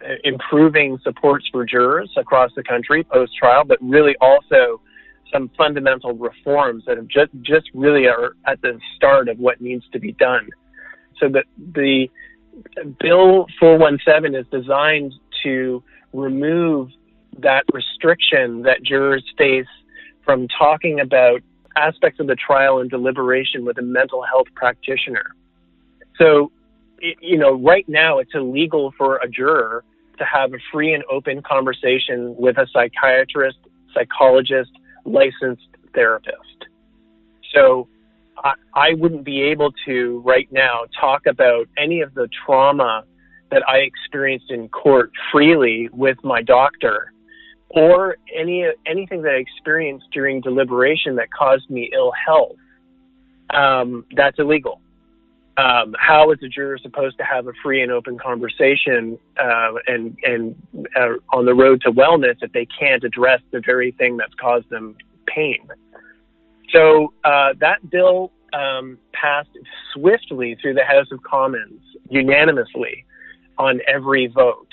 uh, 0.02 0.14
improving 0.24 0.98
supports 1.04 1.46
for 1.52 1.66
jurors 1.66 2.10
across 2.18 2.52
the 2.56 2.64
country 2.64 3.04
post 3.04 3.34
trial, 3.38 3.64
but 3.66 3.78
really 3.82 4.16
also 4.22 4.80
some 5.32 5.50
fundamental 5.58 6.14
reforms 6.14 6.84
that 6.86 6.98
have 6.98 7.08
just, 7.08 7.32
just 7.42 7.70
really 7.74 8.08
are 8.08 8.36
at 8.46 8.62
the 8.62 8.80
start 8.96 9.28
of 9.28 9.40
what 9.40 9.62
needs 9.62 9.84
to 9.92 10.00
be 10.00 10.12
done. 10.14 10.50
So 11.20 11.30
that 11.30 11.46
the 11.58 12.10
Bill 13.00 13.48
417 13.60 14.36
is 14.40 14.46
designed 14.52 15.14
to 15.44 15.84
remove 16.14 16.90
that 17.40 17.64
restriction 17.74 18.62
that 18.64 18.84
jurors 18.84 19.26
face 19.38 19.68
from 20.24 20.48
talking 20.48 21.00
about 21.00 21.42
aspects 21.76 22.20
of 22.20 22.28
the 22.28 22.36
trial 22.36 22.80
and 22.80 22.90
deliberation 22.90 23.66
with 23.66 23.78
a 23.78 23.82
mental 23.82 24.24
health 24.24 24.48
practitioner. 24.56 25.36
So 26.18 26.52
you 27.22 27.38
know, 27.38 27.54
right 27.54 27.88
now 27.88 28.20
it's 28.20 28.32
illegal 28.34 28.94
for 28.98 29.18
a 29.18 29.28
juror 29.28 29.84
to 30.18 30.26
have 30.26 30.54
a 30.54 30.58
free 30.72 30.94
and 30.94 31.04
open 31.12 31.42
conversation 31.42 32.36
with 32.38 32.58
a 32.58 32.68
psychiatrist, 32.72 33.58
psychologist, 33.94 34.72
licensed 35.06 35.68
therapist. 35.94 36.66
So 37.54 37.88
I, 38.44 38.54
I 38.74 38.94
wouldn't 38.94 39.24
be 39.24 39.44
able 39.44 39.72
to 39.86 40.22
right 40.26 40.48
now 40.52 40.82
talk 41.00 41.26
about 41.26 41.68
any 41.78 42.02
of 42.02 42.14
the 42.14 42.28
trauma 42.46 43.04
that 43.52 43.64
I 43.68 43.78
experienced 43.78 44.50
in 44.50 44.68
court 44.70 45.12
freely 45.32 45.90
with 45.94 46.18
my 46.24 46.42
doctor 46.42 47.14
or 47.70 48.18
any 48.36 48.66
anything 48.86 49.22
that 49.22 49.32
I 49.32 49.38
experienced 49.38 50.06
during 50.12 50.42
deliberation 50.42 51.16
that 51.16 51.32
caused 51.32 51.70
me 51.70 51.90
ill 51.94 52.12
health. 52.26 52.58
Um, 53.54 54.06
that's 54.16 54.40
illegal 54.40 54.82
um, 55.58 55.96
how 55.98 56.32
is 56.32 56.40
a 56.44 56.50
juror 56.50 56.78
supposed 56.78 57.18
to 57.18 57.24
have 57.24 57.48
a 57.48 57.54
free 57.64 57.82
and 57.82 57.92
open 57.92 58.18
conversation 58.18 59.18
uh, 59.42 59.74
and 59.88 60.18
and 60.24 60.56
uh, 60.96 61.14
on 61.30 61.46
the 61.46 61.54
road 61.54 61.82
to 61.82 61.92
wellness 61.92 62.36
if 62.42 62.52
they 62.52 62.68
can't 62.78 63.04
address 63.04 63.40
the 63.52 63.62
very 63.66 63.92
thing 63.92 64.18
that's 64.18 64.34
caused 64.34 64.70
them 64.70 64.96
pain? 65.28 65.66
So 66.74 67.14
uh, 67.24 67.54
that 67.60 67.90
bill 67.90 68.32
um, 68.52 68.98
passed 69.14 69.50
swiftly 69.94 70.58
through 70.62 70.74
the 70.74 70.84
House 70.84 71.08
of 71.12 71.24
Commons 71.24 71.82
unanimously 72.10 73.06
on 73.58 73.80
every 73.88 74.28
vote. 74.28 74.68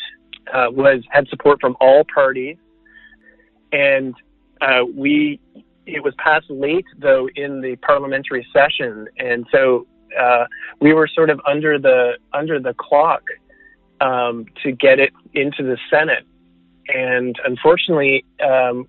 Uh, 0.52 0.66
was 0.70 1.04
had 1.10 1.28
support 1.28 1.60
from 1.60 1.76
all 1.80 2.02
parties, 2.12 2.56
and 3.70 4.14
uh, 4.60 4.84
we 4.92 5.38
it 5.86 6.02
was 6.02 6.12
passed 6.18 6.50
late 6.50 6.84
though 6.98 7.28
in 7.36 7.60
the 7.60 7.76
parliamentary 7.76 8.44
session, 8.52 9.06
and 9.18 9.46
so 9.52 9.86
uh, 10.18 10.46
we 10.80 10.92
were 10.92 11.08
sort 11.08 11.30
of 11.30 11.40
under 11.46 11.78
the 11.78 12.12
under 12.32 12.60
the 12.60 12.74
clock 12.74 13.22
um, 14.00 14.46
to 14.62 14.72
get 14.72 14.98
it 14.98 15.12
into 15.34 15.62
the 15.62 15.78
Senate. 15.90 16.26
And 16.88 17.36
unfortunately, 17.44 18.24
um, 18.44 18.88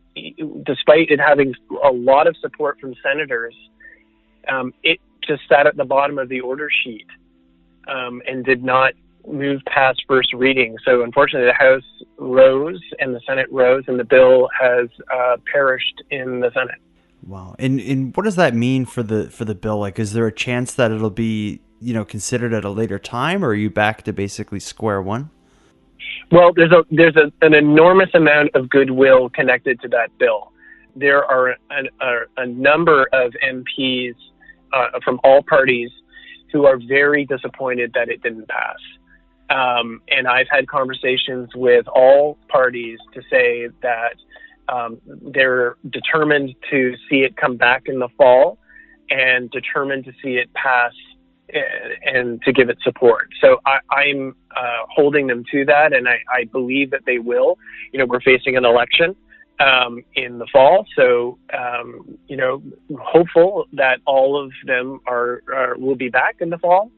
despite 0.65 1.09
it 1.12 1.19
having 1.19 1.53
a 1.83 1.91
lot 1.91 2.27
of 2.27 2.36
support 2.38 2.79
from 2.79 2.95
senators, 3.03 3.55
um, 4.49 4.73
it 4.83 4.99
just 5.25 5.43
sat 5.47 5.67
at 5.67 5.77
the 5.77 5.86
bottom 5.86 6.17
of 6.17 6.27
the 6.27 6.39
order 6.39 6.69
sheet 6.83 7.05
um, 7.88 8.21
and 8.27 8.43
did 8.43 8.63
not 8.63 8.93
move 9.27 9.62
past 9.67 10.03
first 10.07 10.33
reading. 10.33 10.75
So 10.83 11.03
unfortunately, 11.03 11.47
the 11.47 11.53
House 11.53 11.83
rose 12.17 12.81
and 12.99 13.15
the 13.15 13.21
Senate 13.27 13.47
rose, 13.51 13.83
and 13.88 13.99
the 13.99 14.03
bill 14.03 14.49
has 14.59 14.89
uh, 15.13 15.38
perished 15.51 16.03
in 16.09 16.39
the 16.39 16.51
Senate. 16.53 16.81
Wow. 17.25 17.55
And 17.57 17.79
and 17.79 18.15
what 18.15 18.23
does 18.23 18.36
that 18.36 18.53
mean 18.53 18.86
for 18.86 19.01
the 19.01 19.29
for 19.29 19.45
the 19.45 19.55
bill? 19.55 19.79
Like, 19.79 19.99
is 19.99 20.13
there 20.13 20.27
a 20.27 20.31
chance 20.31 20.73
that 20.73 20.91
it'll 20.91 21.09
be 21.09 21.62
you 21.79 21.93
know 21.93 22.03
considered 22.03 22.53
at 22.53 22.65
a 22.65 22.69
later 22.69 22.99
time, 22.99 23.43
or 23.43 23.49
are 23.49 23.55
you 23.55 23.69
back 23.69 24.03
to 24.03 24.13
basically 24.13 24.59
square 24.59 25.01
one? 25.01 25.29
Well, 26.31 26.51
there's 26.53 26.71
a 26.71 26.83
there's 26.91 27.15
a, 27.15 27.31
an 27.45 27.53
enormous 27.53 28.09
amount 28.13 28.55
of 28.55 28.69
goodwill 28.69 29.29
connected 29.29 29.79
to 29.81 29.88
that 29.89 30.17
bill. 30.17 30.51
There 30.95 31.23
are 31.23 31.51
a, 31.51 31.55
a, 32.01 32.19
a 32.38 32.45
number 32.45 33.07
of 33.13 33.33
MPs 33.43 34.15
uh, 34.73 34.99
from 35.03 35.19
all 35.23 35.41
parties 35.43 35.89
who 36.51 36.65
are 36.65 36.77
very 36.88 37.25
disappointed 37.25 37.91
that 37.95 38.09
it 38.09 38.21
didn't 38.21 38.47
pass. 38.47 38.77
Um, 39.49 40.01
and 40.09 40.27
I've 40.27 40.47
had 40.49 40.67
conversations 40.67 41.49
with 41.55 41.88
all 41.88 42.38
parties 42.47 42.99
to 43.13 43.21
say 43.29 43.69
that 43.81 44.15
um, 44.69 44.99
they're 45.06 45.76
determined 45.89 46.56
to 46.71 46.93
see 47.10 47.17
it 47.17 47.36
come 47.36 47.58
back 47.58 47.84
in 47.86 47.99
the 47.99 48.10
fall 48.17 48.58
and 49.10 49.49
determined 49.52 50.06
to 50.06 50.12
see 50.23 50.36
it 50.36 50.52
pass 50.54 50.91
and, 51.49 51.63
eh, 51.63 51.95
and 52.06 52.41
to 52.43 52.54
give 52.54 52.69
it 52.69 52.78
support. 52.84 53.30
So 53.41 53.60
I, 53.65 54.06
am 54.06 54.36
uh, 54.56 54.86
holding 54.89 55.28
them 55.28 55.43
to 55.52 55.65
that, 55.65 55.93
and 55.93 56.08
I, 56.08 56.19
I, 56.32 56.45
believe 56.45 56.91
that 56.91 57.02
they 57.06 57.19
will. 57.19 57.58
You 57.91 57.99
know, 57.99 58.06
we're 58.06 58.21
facing 58.21 58.56
an 58.56 58.65
election 58.65 59.15
um, 59.60 60.04
in 60.15 60.39
the 60.39 60.47
fall, 60.52 60.86
so 60.95 61.38
um, 61.54 62.17
you 62.28 62.38
know, 62.38 62.63
hopeful 62.99 63.65
that 63.73 63.99
all 64.06 64.41
of 64.41 64.52
them 64.65 64.99
are, 65.06 65.43
are 65.54 65.78
will 65.78 65.95
be 65.95 66.10
back 66.10 66.38
in 66.39 66.49
the 66.49 66.58
fall 66.58 66.89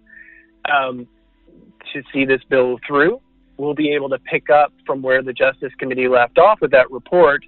um, 0.72 1.08
to 1.94 2.04
see 2.14 2.24
this 2.24 2.42
bill 2.50 2.80
through. 2.88 3.20
We'll 3.58 3.74
be 3.74 3.94
able 3.94 4.10
to 4.10 4.20
pick 4.20 4.50
up 4.50 4.74
from 4.86 5.02
where 5.02 5.24
the 5.24 5.34
Justice 5.34 5.72
Committee 5.80 6.08
left 6.08 6.38
off 6.38 6.60
with 6.62 6.72
that 6.72 6.92
report 6.92 7.44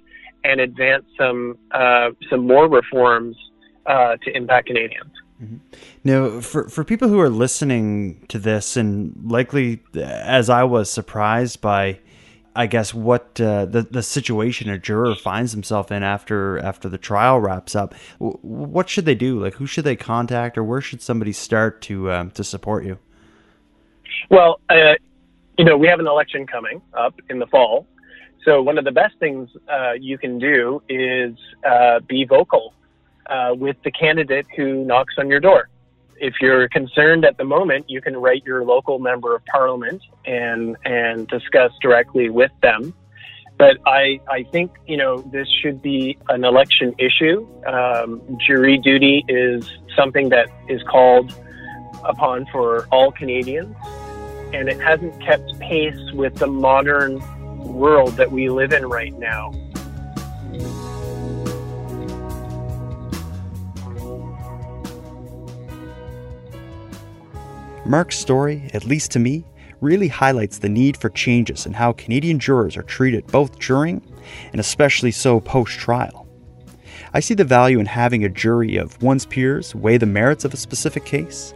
and 0.48 0.60
advance 0.60 1.04
some 1.18 1.58
uh, 1.70 2.10
some 2.30 2.46
more 2.46 2.68
reforms 2.68 3.36
uh, 3.86 4.16
to 4.24 4.36
impact 4.36 4.66
Canadians. 4.68 5.12
Mm-hmm. 5.42 5.56
Now, 6.04 6.40
for 6.40 6.68
for 6.68 6.84
people 6.84 7.08
who 7.08 7.20
are 7.20 7.28
listening 7.28 8.24
to 8.28 8.38
this, 8.38 8.76
and 8.76 9.14
likely 9.24 9.82
as 9.94 10.50
I 10.50 10.64
was 10.64 10.90
surprised 10.90 11.60
by 11.60 12.00
I 12.56 12.66
guess 12.66 12.92
what 12.92 13.40
uh, 13.40 13.66
the 13.66 13.82
the 13.82 14.02
situation 14.02 14.68
a 14.68 14.78
juror 14.78 15.14
finds 15.14 15.52
himself 15.52 15.92
in 15.92 16.02
after 16.02 16.58
after 16.58 16.88
the 16.88 16.98
trial 16.98 17.38
wraps 17.38 17.76
up. 17.76 17.94
what 18.18 18.88
should 18.88 19.04
they 19.04 19.14
do? 19.14 19.40
Like, 19.40 19.54
who 19.54 19.66
should 19.66 19.84
they 19.84 19.94
contact, 19.94 20.58
or 20.58 20.64
where 20.64 20.80
should 20.80 21.00
somebody 21.00 21.32
start 21.32 21.80
to 21.82 22.10
um, 22.10 22.30
to 22.32 22.42
support 22.42 22.84
you? 22.84 22.98
Well, 24.28 24.60
uh, 24.68 24.94
you 25.56 25.64
know, 25.64 25.76
we 25.76 25.86
have 25.86 26.00
an 26.00 26.08
election 26.08 26.48
coming 26.48 26.82
up 26.94 27.14
in 27.30 27.38
the 27.38 27.46
fall, 27.46 27.86
so 28.48 28.62
one 28.62 28.78
of 28.78 28.86
the 28.86 28.92
best 28.92 29.14
things 29.18 29.50
uh, 29.68 29.92
you 29.92 30.16
can 30.16 30.38
do 30.38 30.82
is 30.88 31.36
uh, 31.68 32.00
be 32.00 32.24
vocal 32.24 32.72
uh, 33.28 33.52
with 33.54 33.76
the 33.84 33.90
candidate 33.90 34.46
who 34.56 34.86
knocks 34.86 35.14
on 35.18 35.28
your 35.28 35.40
door 35.40 35.68
if 36.20 36.34
you're 36.40 36.68
concerned 36.68 37.24
at 37.24 37.36
the 37.36 37.44
moment, 37.44 37.88
you 37.88 38.00
can 38.00 38.16
write 38.16 38.44
your 38.44 38.64
local 38.64 38.98
member 38.98 39.34
of 39.34 39.44
parliament 39.46 40.02
and 40.24 40.76
and 40.84 41.28
discuss 41.28 41.72
directly 41.80 42.28
with 42.28 42.50
them. 42.62 42.94
But 43.56 43.78
I 43.86 44.20
I 44.28 44.44
think 44.44 44.72
you 44.86 44.96
know 44.96 45.18
this 45.32 45.48
should 45.62 45.82
be 45.82 46.18
an 46.28 46.44
election 46.44 46.94
issue. 46.98 47.46
Um, 47.66 48.20
jury 48.46 48.78
duty 48.78 49.24
is 49.28 49.68
something 49.96 50.28
that 50.30 50.48
is 50.68 50.82
called 50.84 51.34
upon 52.04 52.46
for 52.52 52.86
all 52.92 53.10
Canadians, 53.12 53.74
and 54.52 54.68
it 54.68 54.80
hasn't 54.80 55.20
kept 55.22 55.58
pace 55.60 56.12
with 56.12 56.36
the 56.36 56.46
modern 56.46 57.20
world 57.58 58.14
that 58.16 58.30
we 58.30 58.48
live 58.48 58.72
in 58.72 58.86
right 58.86 59.16
now. 59.18 59.52
Mark's 67.84 68.18
story, 68.18 68.70
at 68.74 68.84
least 68.84 69.10
to 69.12 69.18
me, 69.18 69.44
really 69.80 70.08
highlights 70.08 70.58
the 70.58 70.68
need 70.68 70.96
for 70.96 71.08
changes 71.08 71.64
in 71.64 71.72
how 71.72 71.92
Canadian 71.92 72.38
jurors 72.38 72.76
are 72.76 72.82
treated 72.82 73.26
both 73.28 73.58
during 73.58 74.02
and 74.52 74.60
especially 74.60 75.10
so 75.10 75.40
post 75.40 75.78
trial. 75.78 76.26
I 77.14 77.20
see 77.20 77.34
the 77.34 77.44
value 77.44 77.78
in 77.78 77.86
having 77.86 78.24
a 78.24 78.28
jury 78.28 78.76
of 78.76 79.02
one's 79.02 79.24
peers 79.24 79.74
weigh 79.74 79.96
the 79.96 80.06
merits 80.06 80.44
of 80.44 80.52
a 80.52 80.58
specific 80.58 81.06
case, 81.06 81.54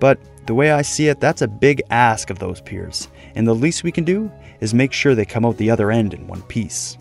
but 0.00 0.18
the 0.46 0.54
way 0.54 0.70
I 0.70 0.82
see 0.82 1.08
it, 1.08 1.20
that's 1.20 1.42
a 1.42 1.48
big 1.48 1.82
ask 1.90 2.30
of 2.30 2.38
those 2.38 2.60
peers, 2.60 3.08
and 3.36 3.46
the 3.46 3.54
least 3.54 3.84
we 3.84 3.92
can 3.92 4.04
do 4.04 4.32
is 4.60 4.74
make 4.74 4.92
sure 4.92 5.14
they 5.14 5.24
come 5.24 5.44
out 5.44 5.58
the 5.58 5.70
other 5.70 5.92
end 5.92 6.14
in 6.14 6.26
one 6.26 6.42
piece. 6.42 6.96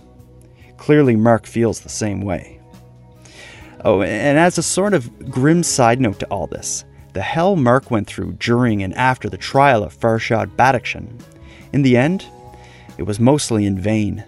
Clearly, 0.77 1.15
Mark 1.15 1.45
feels 1.47 1.79
the 1.79 1.89
same 1.89 2.21
way. 2.21 2.59
Oh, 3.83 4.01
and 4.01 4.37
as 4.37 4.57
a 4.57 4.63
sort 4.63 4.93
of 4.93 5.31
grim 5.31 5.63
side 5.63 6.01
note 6.01 6.19
to 6.19 6.27
all 6.27 6.47
this, 6.47 6.83
the 7.13 7.21
hell 7.21 7.55
Mark 7.55 7.89
went 7.89 8.07
through 8.07 8.33
during 8.33 8.83
and 8.83 8.93
after 8.95 9.29
the 9.29 9.37
trial 9.37 9.83
of 9.83 9.97
Farshad 9.97 10.55
Badakhshan. 10.57 11.21
In 11.71 11.81
the 11.81 11.95
end, 11.95 12.25
it 12.97 13.03
was 13.03 13.19
mostly 13.19 13.65
in 13.65 13.79
vain. 13.79 14.25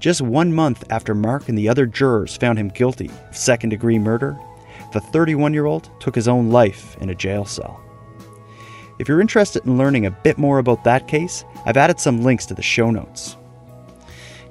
Just 0.00 0.22
one 0.22 0.52
month 0.52 0.84
after 0.90 1.14
Mark 1.14 1.48
and 1.48 1.58
the 1.58 1.68
other 1.68 1.84
jurors 1.84 2.36
found 2.36 2.58
him 2.58 2.68
guilty 2.68 3.10
of 3.28 3.36
second 3.36 3.68
degree 3.68 3.98
murder, 3.98 4.38
the 4.92 5.00
31 5.00 5.52
year 5.52 5.66
old 5.66 5.90
took 6.00 6.14
his 6.14 6.28
own 6.28 6.50
life 6.50 6.96
in 7.00 7.10
a 7.10 7.14
jail 7.14 7.44
cell. 7.44 7.81
If 8.98 9.08
you're 9.08 9.20
interested 9.20 9.64
in 9.64 9.78
learning 9.78 10.06
a 10.06 10.10
bit 10.10 10.38
more 10.38 10.58
about 10.58 10.84
that 10.84 11.08
case, 11.08 11.44
I've 11.66 11.76
added 11.76 11.98
some 11.98 12.22
links 12.22 12.46
to 12.46 12.54
the 12.54 12.62
show 12.62 12.90
notes. 12.90 13.36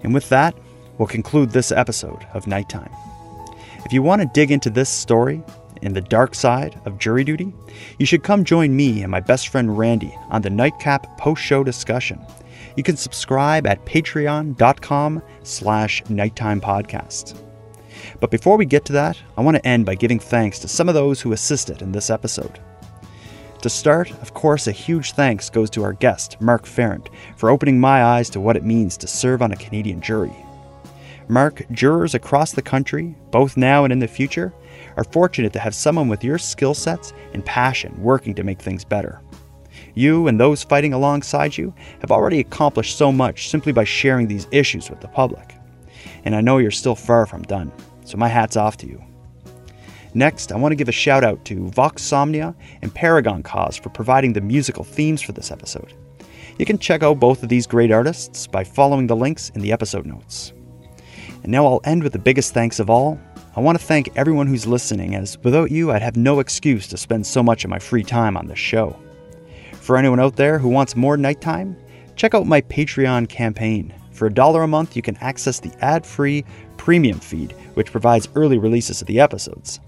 And 0.03 0.13
with 0.13 0.27
that, 0.29 0.55
we'll 0.97 1.07
conclude 1.07 1.51
this 1.51 1.71
episode 1.71 2.25
of 2.33 2.47
Nighttime. 2.47 2.91
If 3.85 3.93
you 3.93 4.01
want 4.01 4.21
to 4.21 4.29
dig 4.33 4.51
into 4.51 4.69
this 4.69 4.89
story 4.89 5.43
in 5.81 5.93
the 5.93 6.01
dark 6.01 6.35
side 6.35 6.79
of 6.85 6.99
jury 6.99 7.23
duty, 7.23 7.53
you 7.97 8.05
should 8.05 8.23
come 8.23 8.43
join 8.43 8.75
me 8.75 9.01
and 9.01 9.11
my 9.11 9.19
best 9.19 9.49
friend 9.49 9.77
Randy 9.77 10.15
on 10.29 10.41
the 10.41 10.49
Nightcap 10.49 11.17
post-show 11.17 11.63
discussion. 11.63 12.19
You 12.75 12.83
can 12.83 12.97
subscribe 12.97 13.67
at 13.67 13.85
patreon.com 13.85 15.21
slash 15.43 16.03
nighttime 16.09 16.61
podcast. 16.61 17.39
But 18.19 18.31
before 18.31 18.57
we 18.57 18.65
get 18.65 18.85
to 18.85 18.93
that, 18.93 19.17
I 19.37 19.41
want 19.41 19.57
to 19.57 19.67
end 19.67 19.85
by 19.85 19.95
giving 19.95 20.19
thanks 20.19 20.59
to 20.59 20.67
some 20.67 20.87
of 20.87 20.95
those 20.95 21.21
who 21.21 21.33
assisted 21.33 21.81
in 21.81 21.91
this 21.91 22.09
episode. 22.09 22.59
To 23.61 23.69
start, 23.69 24.09
of 24.23 24.33
course, 24.33 24.65
a 24.65 24.71
huge 24.71 25.11
thanks 25.11 25.51
goes 25.51 25.69
to 25.71 25.83
our 25.83 25.93
guest, 25.93 26.41
Mark 26.41 26.65
Farrant, 26.65 27.09
for 27.37 27.51
opening 27.51 27.79
my 27.79 28.03
eyes 28.03 28.27
to 28.31 28.39
what 28.39 28.57
it 28.57 28.65
means 28.65 28.97
to 28.97 29.05
serve 29.07 29.43
on 29.43 29.51
a 29.51 29.55
Canadian 29.55 30.01
jury. 30.01 30.35
Mark, 31.27 31.61
jurors 31.71 32.15
across 32.15 32.53
the 32.53 32.63
country, 32.63 33.15
both 33.29 33.57
now 33.57 33.83
and 33.83 33.93
in 33.93 33.99
the 33.99 34.07
future, 34.07 34.51
are 34.97 35.03
fortunate 35.03 35.53
to 35.53 35.59
have 35.59 35.75
someone 35.75 36.07
with 36.07 36.23
your 36.23 36.39
skill 36.39 36.73
sets 36.73 37.13
and 37.33 37.45
passion 37.45 38.01
working 38.01 38.33
to 38.33 38.43
make 38.43 38.59
things 38.59 38.83
better. 38.83 39.21
You 39.93 40.27
and 40.27 40.39
those 40.39 40.63
fighting 40.63 40.93
alongside 40.93 41.55
you 41.55 41.71
have 41.99 42.11
already 42.11 42.39
accomplished 42.39 42.97
so 42.97 43.11
much 43.11 43.49
simply 43.49 43.71
by 43.71 43.83
sharing 43.83 44.27
these 44.27 44.47
issues 44.51 44.89
with 44.89 45.01
the 45.01 45.07
public. 45.07 45.53
And 46.25 46.35
I 46.35 46.41
know 46.41 46.57
you're 46.57 46.71
still 46.71 46.95
far 46.95 47.27
from 47.27 47.43
done, 47.43 47.71
so 48.05 48.17
my 48.17 48.27
hat's 48.27 48.57
off 48.57 48.77
to 48.77 48.87
you. 48.87 49.03
Next, 50.13 50.51
I 50.51 50.57
want 50.57 50.71
to 50.71 50.75
give 50.75 50.89
a 50.89 50.93
shout 50.93 51.23
out 51.23 51.43
to 51.45 51.67
Vox 51.69 52.03
Somnia 52.03 52.53
and 52.81 52.93
Paragon 52.93 53.43
Cause 53.43 53.77
for 53.77 53.89
providing 53.89 54.33
the 54.33 54.41
musical 54.41 54.83
themes 54.83 55.21
for 55.21 55.31
this 55.31 55.51
episode. 55.51 55.93
You 56.57 56.65
can 56.65 56.77
check 56.77 57.01
out 57.01 57.19
both 57.19 57.43
of 57.43 57.49
these 57.49 57.65
great 57.65 57.91
artists 57.91 58.45
by 58.47 58.63
following 58.63 59.07
the 59.07 59.15
links 59.15 59.49
in 59.51 59.61
the 59.61 59.71
episode 59.71 60.05
notes. 60.05 60.53
And 61.43 61.51
now 61.51 61.65
I'll 61.65 61.81
end 61.85 62.03
with 62.03 62.13
the 62.13 62.19
biggest 62.19 62.53
thanks 62.53 62.79
of 62.79 62.89
all 62.89 63.19
I 63.53 63.59
want 63.59 63.77
to 63.77 63.85
thank 63.85 64.15
everyone 64.15 64.47
who's 64.47 64.65
listening, 64.65 65.13
as 65.13 65.37
without 65.43 65.71
you, 65.71 65.91
I'd 65.91 66.01
have 66.01 66.15
no 66.15 66.39
excuse 66.39 66.87
to 66.87 66.95
spend 66.95 67.27
so 67.27 67.43
much 67.43 67.65
of 67.65 67.69
my 67.69 67.79
free 67.79 68.03
time 68.03 68.37
on 68.37 68.47
this 68.47 68.57
show. 68.57 68.97
For 69.73 69.97
anyone 69.97 70.21
out 70.21 70.37
there 70.37 70.57
who 70.57 70.69
wants 70.69 70.95
more 70.95 71.17
nighttime, 71.17 71.75
check 72.15 72.33
out 72.33 72.47
my 72.47 72.61
Patreon 72.61 73.27
campaign. 73.27 73.93
For 74.13 74.27
a 74.27 74.33
dollar 74.33 74.63
a 74.63 74.67
month, 74.67 74.95
you 74.95 75.01
can 75.01 75.17
access 75.17 75.59
the 75.59 75.73
ad 75.83 76.05
free 76.05 76.45
premium 76.77 77.19
feed, 77.19 77.51
which 77.73 77.91
provides 77.91 78.29
early 78.35 78.57
releases 78.57 79.01
of 79.01 79.07
the 79.07 79.19
episodes. 79.19 79.81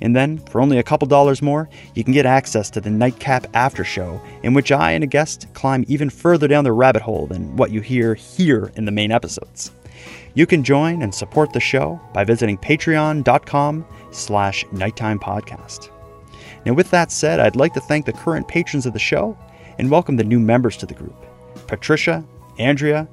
And 0.00 0.14
then, 0.14 0.38
for 0.38 0.60
only 0.60 0.78
a 0.78 0.82
couple 0.82 1.08
dollars 1.08 1.42
more, 1.42 1.68
you 1.94 2.04
can 2.04 2.12
get 2.12 2.26
access 2.26 2.70
to 2.70 2.80
the 2.80 2.90
Nightcap 2.90 3.46
After 3.54 3.84
Show, 3.84 4.20
in 4.42 4.54
which 4.54 4.70
I 4.70 4.92
and 4.92 5.02
a 5.02 5.08
guest 5.08 5.46
climb 5.54 5.84
even 5.88 6.10
further 6.10 6.48
down 6.48 6.64
the 6.64 6.72
rabbit 6.72 7.02
hole 7.02 7.26
than 7.26 7.56
what 7.56 7.70
you 7.70 7.80
hear 7.80 8.14
here 8.14 8.72
in 8.76 8.84
the 8.84 8.92
main 8.92 9.10
episodes. 9.10 9.72
You 10.34 10.46
can 10.46 10.62
join 10.62 11.02
and 11.02 11.14
support 11.14 11.52
the 11.52 11.60
show 11.60 12.00
by 12.12 12.24
visiting 12.24 12.58
patreon.com 12.58 13.84
slash 14.12 14.64
nighttime 14.72 15.18
podcast. 15.18 15.90
Now, 16.64 16.74
with 16.74 16.90
that 16.90 17.10
said, 17.10 17.40
I'd 17.40 17.56
like 17.56 17.74
to 17.74 17.80
thank 17.80 18.06
the 18.06 18.12
current 18.12 18.46
patrons 18.46 18.86
of 18.86 18.92
the 18.92 18.98
show 18.98 19.36
and 19.78 19.90
welcome 19.90 20.16
the 20.16 20.24
new 20.24 20.38
members 20.38 20.76
to 20.78 20.86
the 20.86 20.94
group 20.94 21.16
Patricia, 21.66 22.24
Andrea, 22.58 23.08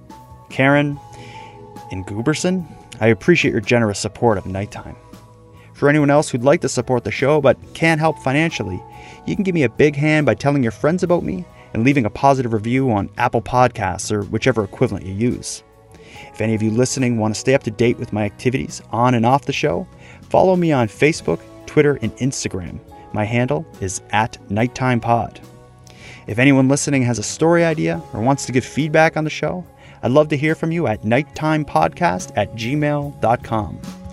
Karen, 0.50 1.00
and 1.92 2.06
Gooberson. 2.06 2.66
I 3.00 3.08
appreciate 3.08 3.52
your 3.52 3.62
generous 3.62 4.00
support 4.00 4.38
of 4.38 4.46
Nighttime. 4.46 4.96
For 5.76 5.90
anyone 5.90 6.10
else 6.10 6.30
who'd 6.30 6.46
like 6.46 6.62
to 6.62 6.70
support 6.70 7.04
the 7.04 7.12
show 7.12 7.42
but 7.42 7.58
can't 7.74 8.00
help 8.00 8.18
financially, 8.20 8.82
you 9.28 9.36
can 9.36 9.44
give 9.44 9.54
me 9.54 9.64
a 9.64 9.70
big 9.70 9.94
hand 9.94 10.26
by 10.26 10.34
telling 10.34 10.64
your 10.64 10.72
friends 10.72 11.04
about 11.04 11.24
me 11.24 11.46
and 11.74 11.84
leaving 11.84 12.06
a 12.06 12.10
positive 12.10 12.54
review 12.54 12.90
on 12.92 13.10
Apple 13.18 13.42
Podcasts 13.42 14.10
or 14.10 14.24
whichever 14.24 14.64
equivalent 14.64 15.06
you 15.06 15.14
use. 15.14 15.64
If 16.32 16.40
any 16.40 16.56
of 16.56 16.64
you 16.64 16.72
listening 16.72 17.18
want 17.18 17.36
to 17.36 17.40
stay 17.40 17.54
up 17.54 17.64
to 17.64 17.72
date 17.72 18.00
with 18.00 18.14
my 18.14 18.24
activities 18.24 18.82
on 18.92 19.16
and 19.16 19.26
off 19.26 19.46
the 19.46 19.52
show, 19.52 19.86
follow 20.30 20.56
me 20.56 20.72
on 20.72 20.88
Facebook, 20.88 21.42
Twitter, 21.66 22.00
and 22.02 22.16
Instagram. 22.18 22.80
My 23.14 23.26
handle 23.26 23.66
is 23.82 24.02
at 24.12 24.38
NighttimePod. 24.48 25.44
If 26.28 26.40
anyone 26.40 26.70
listening 26.70 27.04
has 27.04 27.20
a 27.20 27.24
story 27.24 27.66
idea 27.66 28.02
or 28.14 28.22
wants 28.22 28.46
to 28.46 28.54
give 28.54 28.64
feedback 28.64 29.18
on 29.18 29.26
the 29.26 29.30
show, 29.30 29.66
I'd 30.02 30.12
love 30.12 30.30
to 30.30 30.38
hear 30.38 30.56
from 30.56 30.72
you 30.72 30.88
at 30.88 31.02
nighttimepodcast 31.02 32.32
at 32.38 32.54
gmail.com. 32.56 34.05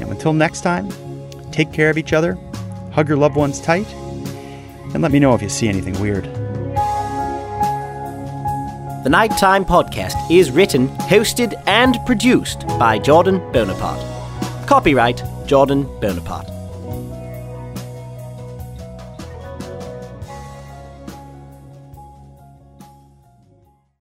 And 0.00 0.10
until 0.10 0.32
next 0.32 0.62
time, 0.62 0.90
take 1.50 1.72
care 1.72 1.90
of 1.90 1.98
each 1.98 2.12
other, 2.12 2.38
hug 2.92 3.08
your 3.08 3.16
loved 3.16 3.36
ones 3.36 3.60
tight, 3.60 3.90
and 4.92 5.02
let 5.02 5.12
me 5.12 5.18
know 5.18 5.34
if 5.34 5.42
you 5.42 5.48
see 5.48 5.68
anything 5.68 5.98
weird. 6.00 6.24
The 9.04 9.10
Nighttime 9.10 9.64
Podcast 9.66 10.30
is 10.30 10.50
written, 10.50 10.88
hosted, 10.88 11.60
and 11.66 11.98
produced 12.06 12.66
by 12.78 12.98
Jordan 12.98 13.38
Bonaparte. 13.52 14.00
Copyright 14.66 15.22
Jordan 15.46 15.82
Bonaparte. 16.00 16.53